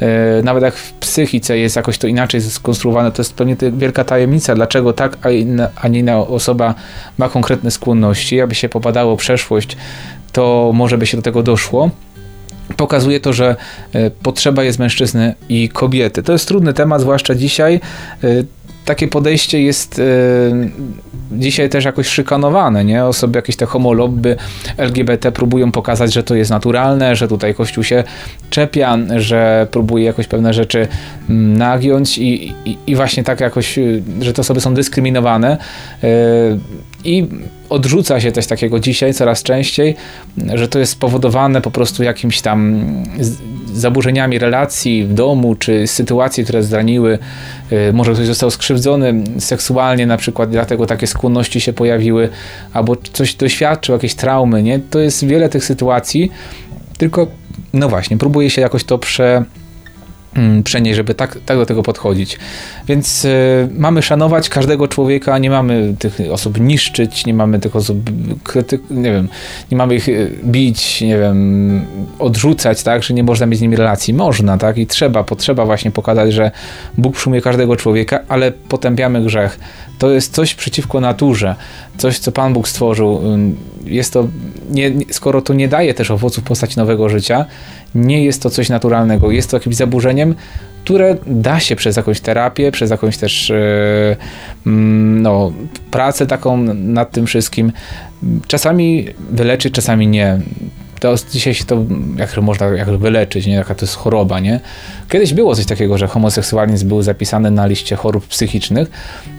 e, 0.00 0.42
nawet 0.42 0.62
jak 0.62 0.74
w 0.74 0.92
psychice 0.92 1.58
jest 1.58 1.76
jakoś 1.76 1.98
to 1.98 2.06
inaczej 2.06 2.40
skonstruowane, 2.40 3.12
to 3.12 3.22
jest 3.22 3.34
pewnie 3.34 3.56
wielka 3.72 4.04
tajemnica, 4.04 4.54
dlaczego 4.54 4.92
tak, 4.92 5.18
a, 5.22 5.30
inna, 5.30 5.68
a 5.76 5.88
nie 5.88 5.98
inna 5.98 6.18
osoba 6.18 6.74
ma 7.18 7.28
konkretne 7.28 7.70
skłonności. 7.70 8.40
Aby 8.40 8.54
się 8.54 8.68
popadało 8.68 9.16
przeszłość, 9.16 9.76
to 10.32 10.70
może 10.74 10.98
by 10.98 11.06
się 11.06 11.16
do 11.16 11.22
tego 11.22 11.42
doszło 11.42 11.90
pokazuje 12.76 13.20
to, 13.20 13.32
że 13.32 13.56
potrzeba 14.22 14.64
jest 14.64 14.78
mężczyzny 14.78 15.34
i 15.48 15.68
kobiety. 15.68 16.22
To 16.22 16.32
jest 16.32 16.48
trudny 16.48 16.74
temat, 16.74 17.00
zwłaszcza 17.00 17.34
dzisiaj 17.34 17.80
takie 18.86 19.08
podejście 19.08 19.62
jest 19.62 19.98
e, 19.98 20.02
dzisiaj 21.32 21.68
też 21.68 21.84
jakoś 21.84 22.06
szykanowane, 22.06 22.84
nie? 22.84 23.04
Osoby 23.04 23.38
jakieś 23.38 23.56
te 23.56 23.66
homolobby 23.66 24.36
LGBT 24.76 25.32
próbują 25.32 25.72
pokazać, 25.72 26.12
że 26.12 26.22
to 26.22 26.34
jest 26.34 26.50
naturalne, 26.50 27.16
że 27.16 27.28
tutaj 27.28 27.54
Kościół 27.54 27.84
się 27.84 28.04
czepia, 28.50 28.98
że 29.16 29.66
próbuje 29.70 30.04
jakoś 30.04 30.26
pewne 30.26 30.54
rzeczy 30.54 30.88
mm, 31.30 31.56
nagiąć 31.56 32.18
i, 32.18 32.54
i, 32.64 32.78
i 32.86 32.96
właśnie 32.96 33.24
tak 33.24 33.40
jakoś, 33.40 33.78
że 34.20 34.32
te 34.32 34.40
osoby 34.40 34.60
są 34.60 34.74
dyskryminowane. 34.74 35.56
I 37.04 37.26
odrzuca 37.68 38.20
się 38.20 38.32
coś 38.32 38.46
takiego 38.46 38.80
dzisiaj 38.80 39.14
coraz 39.14 39.42
częściej, 39.42 39.94
że 40.54 40.68
to 40.68 40.78
jest 40.78 40.92
spowodowane 40.92 41.60
po 41.60 41.70
prostu 41.70 42.02
jakimś 42.02 42.40
tam 42.40 42.84
zaburzeniami 43.74 44.38
relacji 44.38 45.04
w 45.04 45.14
domu, 45.14 45.54
czy 45.54 45.86
sytuacji, 45.86 46.44
które 46.44 46.62
zraniły, 46.62 47.18
y, 47.72 47.92
może 47.92 48.12
ktoś 48.12 48.26
został 48.26 48.50
skrzywdzony 48.50 49.14
seksualnie 49.38 50.06
na 50.06 50.16
przykład, 50.16 50.50
dlatego 50.50 50.86
takie 50.86 51.06
skłonności 51.06 51.60
się 51.60 51.72
pojawiły, 51.72 52.28
albo 52.72 52.96
coś 53.12 53.34
doświadczył, 53.34 53.92
jakieś 53.92 54.14
traumy, 54.14 54.62
nie? 54.62 54.78
To 54.78 54.98
jest 54.98 55.26
wiele 55.26 55.48
tych 55.48 55.64
sytuacji, 55.64 56.30
tylko 56.98 57.26
no 57.72 57.88
właśnie, 57.88 58.16
próbuje 58.16 58.50
się 58.50 58.62
jakoś 58.62 58.84
to 58.84 58.98
prze 58.98 59.44
przenieść, 60.64 60.96
żeby 60.96 61.14
tak, 61.14 61.38
tak 61.46 61.58
do 61.58 61.66
tego 61.66 61.82
podchodzić. 61.82 62.38
Więc 62.88 63.24
y, 63.24 63.68
mamy 63.78 64.02
szanować 64.02 64.48
każdego 64.48 64.88
człowieka, 64.88 65.38
nie 65.38 65.50
mamy 65.50 65.94
tych 65.98 66.18
osób 66.30 66.60
niszczyć, 66.60 67.26
nie 67.26 67.34
mamy 67.34 67.60
tych 67.60 67.76
osób 67.76 67.98
kryty, 68.44 68.78
nie 68.90 69.12
wiem, 69.12 69.28
nie 69.70 69.76
mamy 69.76 69.94
ich 69.94 70.08
y, 70.08 70.30
bić, 70.44 71.00
nie 71.00 71.18
wiem, 71.18 71.86
odrzucać, 72.18 72.82
tak, 72.82 73.02
że 73.02 73.14
nie 73.14 73.22
można 73.22 73.46
mieć 73.46 73.58
z 73.58 73.62
nimi 73.62 73.76
relacji. 73.76 74.14
Można, 74.14 74.58
tak, 74.58 74.78
i 74.78 74.86
trzeba, 74.86 75.24
potrzeba 75.24 75.64
właśnie 75.64 75.90
pokazać, 75.90 76.32
że 76.32 76.50
Bóg 76.98 77.16
przyjmuje 77.16 77.42
każdego 77.42 77.76
człowieka, 77.76 78.20
ale 78.28 78.52
potępiamy 78.52 79.22
grzech. 79.22 79.58
To 79.98 80.10
jest 80.10 80.34
coś 80.34 80.54
przeciwko 80.54 81.00
naturze, 81.00 81.54
coś, 81.98 82.18
co 82.18 82.32
Pan 82.32 82.52
Bóg 82.52 82.68
stworzył. 82.68 83.20
Jest 83.84 84.12
to, 84.12 84.28
nie, 84.70 84.92
skoro 85.10 85.42
to 85.42 85.54
nie 85.54 85.68
daje 85.68 85.94
też 85.94 86.10
owoców 86.10 86.44
w 86.44 86.46
postaci 86.46 86.78
nowego 86.78 87.08
życia, 87.08 87.46
nie 87.96 88.24
jest 88.24 88.42
to 88.42 88.50
coś 88.50 88.68
naturalnego, 88.68 89.30
jest 89.30 89.50
to 89.50 89.56
jakimś 89.56 89.76
zaburzeniem, 89.76 90.34
które 90.84 91.16
da 91.26 91.60
się 91.60 91.76
przez 91.76 91.96
jakąś 91.96 92.20
terapię, 92.20 92.72
przez 92.72 92.90
jakąś 92.90 93.16
też 93.16 93.48
yy, 93.48 94.74
no, 95.22 95.52
pracę 95.90 96.26
taką 96.26 96.56
nad 96.74 97.10
tym 97.10 97.26
wszystkim. 97.26 97.72
Czasami 98.46 99.06
wyleczyć, 99.30 99.74
czasami 99.74 100.06
nie 100.06 100.40
to 101.00 101.14
dzisiaj 101.32 101.54
się 101.54 101.64
to 101.64 101.84
jak 102.16 102.36
można 102.36 102.66
jak 102.66 102.90
wyleczyć, 102.90 103.46
nie? 103.46 103.54
Jaka 103.54 103.74
to 103.74 103.84
jest 103.84 103.96
choroba, 103.96 104.40
nie? 104.40 104.60
Kiedyś 105.08 105.34
było 105.34 105.54
coś 105.54 105.66
takiego, 105.66 105.98
że 105.98 106.06
homoseksualizm 106.06 106.88
był 106.88 107.02
zapisany 107.02 107.50
na 107.50 107.66
liście 107.66 107.96
chorób 107.96 108.26
psychicznych. 108.26 108.90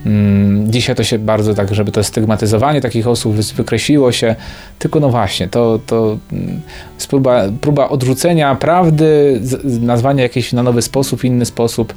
Mm, 0.05 0.71
dzisiaj 0.71 0.95
to 0.95 1.03
się 1.03 1.19
bardzo 1.19 1.53
tak, 1.53 1.75
żeby 1.75 1.91
to 1.91 2.03
stygmatyzowanie 2.03 2.81
takich 2.81 3.07
osób 3.07 3.35
wykreśliło 3.35 4.11
się, 4.11 4.35
tylko 4.79 4.99
no 4.99 5.09
właśnie, 5.09 5.47
to, 5.47 5.79
to 5.85 6.17
mm, 6.31 6.61
jest 6.95 7.07
próba, 7.07 7.43
próba 7.61 7.89
odrzucenia 7.89 8.55
prawdy, 8.55 9.41
nazwania 9.63 10.23
jakiś 10.23 10.53
na 10.53 10.63
nowy 10.63 10.81
sposób, 10.81 11.23
inny 11.23 11.45
sposób. 11.45 11.93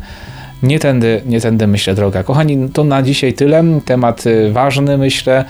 Nie 0.62 0.78
tędy, 0.78 1.22
nie 1.26 1.40
tędy 1.40 1.66
myślę 1.66 1.94
droga. 1.94 2.22
Kochani, 2.22 2.68
to 2.68 2.84
na 2.84 3.02
dzisiaj 3.02 3.32
tyle. 3.32 3.64
Temat 3.84 4.26
y, 4.26 4.52
ważny, 4.52 4.98
myślę 4.98 5.44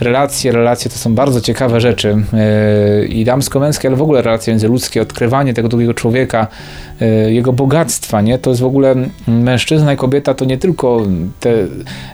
relacje, 0.00 0.52
relacje 0.52 0.90
to 0.90 0.98
są 0.98 1.14
bardzo 1.14 1.40
ciekawe 1.40 1.80
rzeczy 1.80 2.16
e, 2.32 3.04
i 3.06 3.24
damsko-męskie, 3.24 3.88
ale 3.88 3.96
w 3.96 4.02
ogóle 4.02 4.22
relacje 4.22 4.52
międzyludzkie, 4.52 5.02
odkrywanie 5.02 5.54
tego 5.54 5.68
drugiego 5.68 5.94
człowieka, 5.94 6.46
e, 7.00 7.32
jego 7.32 7.52
bogactwa, 7.52 8.20
nie? 8.20 8.38
To 8.38 8.50
jest 8.50 8.62
w 8.62 8.64
ogóle 8.64 8.94
mężczyzna 9.26 9.92
i 9.92 9.96
kobieta 9.96 10.34
to 10.34 10.44
nie 10.44 10.58
tylko 10.58 11.02
te 11.40 11.54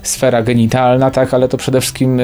sfera 0.02 0.42
genitalna, 0.42 1.10
tak, 1.10 1.34
ale 1.34 1.48
to 1.48 1.56
przede 1.56 1.80
wszystkim 1.80 2.20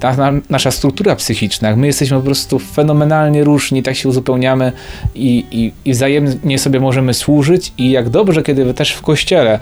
ta, 0.00 0.10
e, 0.10 0.40
nasza 0.50 0.70
struktura 0.70 1.16
psychiczna. 1.16 1.76
My 1.76 1.86
jesteśmy 1.86 2.16
po 2.16 2.24
prostu 2.24 2.58
fenomenalnie 2.58 3.44
różni, 3.44 3.82
tak 3.82 3.96
się 3.96 4.08
uzupełniamy 4.08 4.72
i, 5.14 5.44
i, 5.50 5.72
i 5.84 5.92
wzajemnie 5.92 6.58
sobie 6.58 6.80
możemy 6.80 7.14
służyć 7.14 7.72
i 7.78 7.90
jak 7.90 8.08
dobrze, 8.08 8.42
kiedy 8.42 8.74
też 8.74 8.92
w 8.92 9.02
kościele 9.02 9.58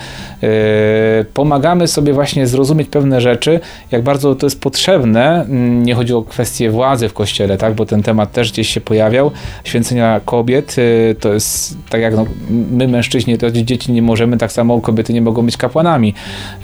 pomagamy 1.34 1.88
sobie 1.88 2.12
właśnie 2.12 2.46
zrozumieć 2.46 2.88
pewne 2.88 3.20
rzeczy, 3.20 3.60
jak 3.90 4.02
bardzo 4.02 4.34
to 4.34 4.46
jest 4.46 4.60
potrzebne. 4.60 5.19
Mm, 5.22 5.82
nie 5.82 5.94
chodzi 5.94 6.14
o 6.14 6.22
kwestię 6.22 6.70
władzy 6.70 7.08
w 7.08 7.14
kościele, 7.14 7.58
tak, 7.58 7.74
bo 7.74 7.86
ten 7.86 8.02
temat 8.02 8.32
też 8.32 8.52
gdzieś 8.52 8.68
się 8.68 8.80
pojawiał. 8.80 9.30
Święcenia 9.64 10.20
kobiet 10.24 10.76
yy, 10.76 11.14
to 11.20 11.32
jest 11.32 11.76
tak 11.90 12.00
jak 12.00 12.16
no, 12.16 12.26
my 12.70 12.88
mężczyźni 12.88 13.38
to 13.38 13.50
dzieci 13.50 13.92
nie 13.92 14.02
możemy, 14.02 14.36
tak 14.36 14.52
samo 14.52 14.80
kobiety 14.80 15.12
nie 15.12 15.22
mogą 15.22 15.42
być 15.42 15.56
kapłanami, 15.56 16.14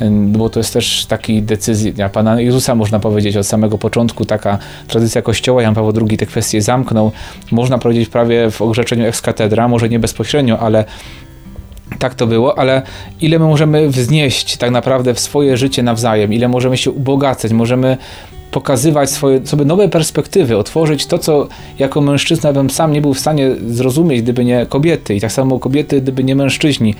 yy, 0.00 0.10
bo 0.10 0.48
to 0.48 0.60
jest 0.60 0.72
też 0.72 1.06
taki 1.06 1.42
decyzja 1.42 2.08
Pana 2.08 2.40
Jezusa, 2.40 2.74
można 2.74 3.00
powiedzieć, 3.00 3.36
od 3.36 3.46
samego 3.46 3.78
początku, 3.78 4.24
taka 4.24 4.58
tradycja 4.88 5.22
kościoła. 5.22 5.62
Jan 5.62 5.74
Paweł 5.74 5.92
II 6.08 6.18
te 6.18 6.26
kwestie 6.26 6.62
zamknął. 6.62 7.12
Można 7.50 7.78
powiedzieć 7.78 8.08
prawie 8.08 8.50
w 8.50 8.62
ogrzeczeniu 8.62 9.06
ex 9.06 9.22
może 9.68 9.88
nie 9.88 9.98
bezpośrednio, 9.98 10.58
ale 10.58 10.84
tak 11.98 12.14
to 12.14 12.26
było, 12.26 12.58
ale 12.58 12.82
ile 13.20 13.38
my 13.38 13.44
możemy 13.44 13.88
wznieść 13.88 14.56
tak 14.56 14.70
naprawdę 14.70 15.14
w 15.14 15.20
swoje 15.20 15.56
życie 15.56 15.82
nawzajem, 15.82 16.32
ile 16.32 16.48
możemy 16.48 16.76
się 16.76 16.90
ubogacać, 16.90 17.52
możemy 17.52 17.96
pokazywać 18.56 19.10
swoje, 19.10 19.46
sobie 19.46 19.64
nowe 19.64 19.88
perspektywy, 19.88 20.56
otworzyć 20.56 21.06
to, 21.06 21.18
co 21.18 21.48
jako 21.78 22.00
mężczyzna 22.00 22.52
bym 22.52 22.70
sam 22.70 22.92
nie 22.92 23.00
był 23.00 23.14
w 23.14 23.18
stanie 23.18 23.50
zrozumieć, 23.68 24.22
gdyby 24.22 24.44
nie 24.44 24.66
kobiety 24.66 25.14
i 25.14 25.20
tak 25.20 25.32
samo 25.32 25.58
kobiety, 25.58 26.00
gdyby 26.00 26.24
nie 26.24 26.36
mężczyźni 26.36 26.94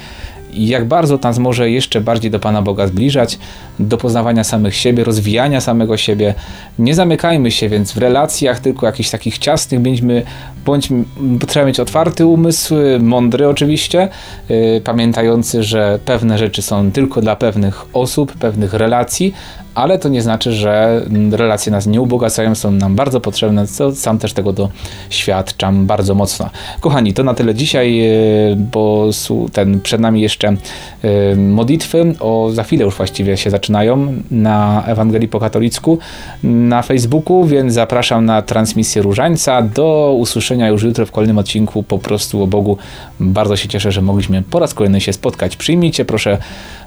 i 0.53 0.66
jak 0.69 0.85
bardzo 0.85 1.19
nas 1.23 1.38
może 1.38 1.71
jeszcze 1.71 2.01
bardziej 2.01 2.31
do 2.31 2.38
Pana 2.38 2.62
Boga 2.62 2.87
zbliżać, 2.87 3.38
do 3.79 3.97
poznawania 3.97 4.45
samych 4.45 4.75
siebie, 4.77 5.05
rozwijania 5.05 5.61
samego 5.61 5.97
siebie. 5.97 6.35
Nie 6.79 6.95
zamykajmy 6.95 7.51
się 7.51 7.69
więc 7.69 7.92
w 7.92 7.99
relacjach 7.99 8.61
tylko 8.61 8.87
jakichś 8.87 9.11
takich 9.11 9.38
ciasnych, 9.38 9.81
bądźmy, 9.81 10.23
bądźmy, 10.64 11.05
trzeba 11.47 11.66
mieć 11.66 11.81
otwarty 11.81 12.27
umysł, 12.27 12.75
mądry 13.01 13.49
oczywiście, 13.49 14.09
yy, 14.49 14.81
pamiętający, 14.85 15.62
że 15.62 15.99
pewne 16.05 16.38
rzeczy 16.38 16.62
są 16.62 16.92
tylko 16.92 17.21
dla 17.21 17.37
pewnych 17.37 17.85
osób, 17.92 18.33
pewnych 18.33 18.75
relacji, 18.75 19.35
ale 19.77 19.99
to 19.99 20.09
nie 20.09 20.23
znaczy, 20.23 20.53
że 20.53 21.03
relacje 21.31 21.73
nas 21.73 21.87
nie 21.87 22.01
ubogacają, 22.01 22.55
są 22.55 22.71
nam 22.71 22.95
bardzo 22.95 23.21
potrzebne, 23.21 23.67
co 23.67 23.95
sam 23.95 24.19
też 24.19 24.33
tego 24.33 24.53
doświadczam 24.53 25.87
bardzo 25.87 26.15
mocno. 26.15 26.51
Kochani, 26.81 27.15
to 27.15 27.25
na 27.25 27.35
tyle 27.35 27.55
dzisiaj, 27.55 27.97
yy, 27.97 28.57
bo 28.57 29.11
ten 29.53 29.81
przed 29.81 30.01
nami 30.01 30.21
jeszcze 30.21 30.37
jeszcze 30.37 30.57
modlitwy, 31.37 32.15
o, 32.21 32.51
za 32.53 32.62
chwilę 32.62 32.85
już 32.85 32.95
właściwie 32.95 33.37
się 33.37 33.51
zaczynają 33.51 34.12
na 34.31 34.85
Ewangelii 34.87 35.29
po 35.29 35.41
katolicku 35.41 35.99
na 36.43 36.83
Facebooku, 36.83 37.45
więc 37.45 37.73
zapraszam 37.73 38.25
na 38.25 38.43
transmisję 38.43 39.03
Różańca. 39.03 39.62
Do 39.62 40.17
usłyszenia 40.19 40.69
już 40.69 40.83
jutro 40.83 41.07
w 41.07 41.12
kolejnym 41.12 41.39
odcinku 41.39 41.83
po 41.83 41.99
prostu 41.99 42.43
o 42.43 42.47
Bogu. 42.47 42.79
Bardzo 43.21 43.57
się 43.57 43.69
cieszę, 43.69 43.93
że 43.93 44.03
mogliśmy 44.03 44.43
po 44.43 44.59
raz 44.59 44.75
kolejny 44.75 45.01
się 45.01 45.12
spotkać. 45.12 45.57
Przyjmijcie 45.57 46.05
proszę 46.05 46.39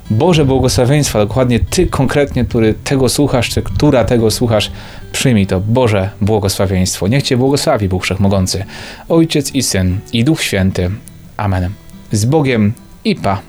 Boże 0.09 0.45
błogosławieństwa, 0.45 1.19
dokładnie 1.19 1.59
Ty 1.59 1.87
konkretnie, 1.87 2.45
który 2.45 2.73
tego 2.73 3.09
słuchasz, 3.09 3.49
czy 3.49 3.61
która 3.61 4.03
tego 4.03 4.31
słuchasz, 4.31 4.71
przyjmij 5.11 5.47
to 5.47 5.59
Boże 5.59 6.09
błogosławieństwo. 6.21 7.07
Niech 7.07 7.23
Cię 7.23 7.37
błogosławi 7.37 7.89
Bóg 7.89 8.03
Wszechmogący, 8.03 8.65
Ojciec 9.09 9.55
i 9.55 9.63
Syn 9.63 9.99
i 10.13 10.23
Duch 10.23 10.41
Święty. 10.43 10.91
Amen. 11.37 11.69
Z 12.11 12.25
Bogiem 12.25 12.73
i 13.05 13.15
pa. 13.15 13.41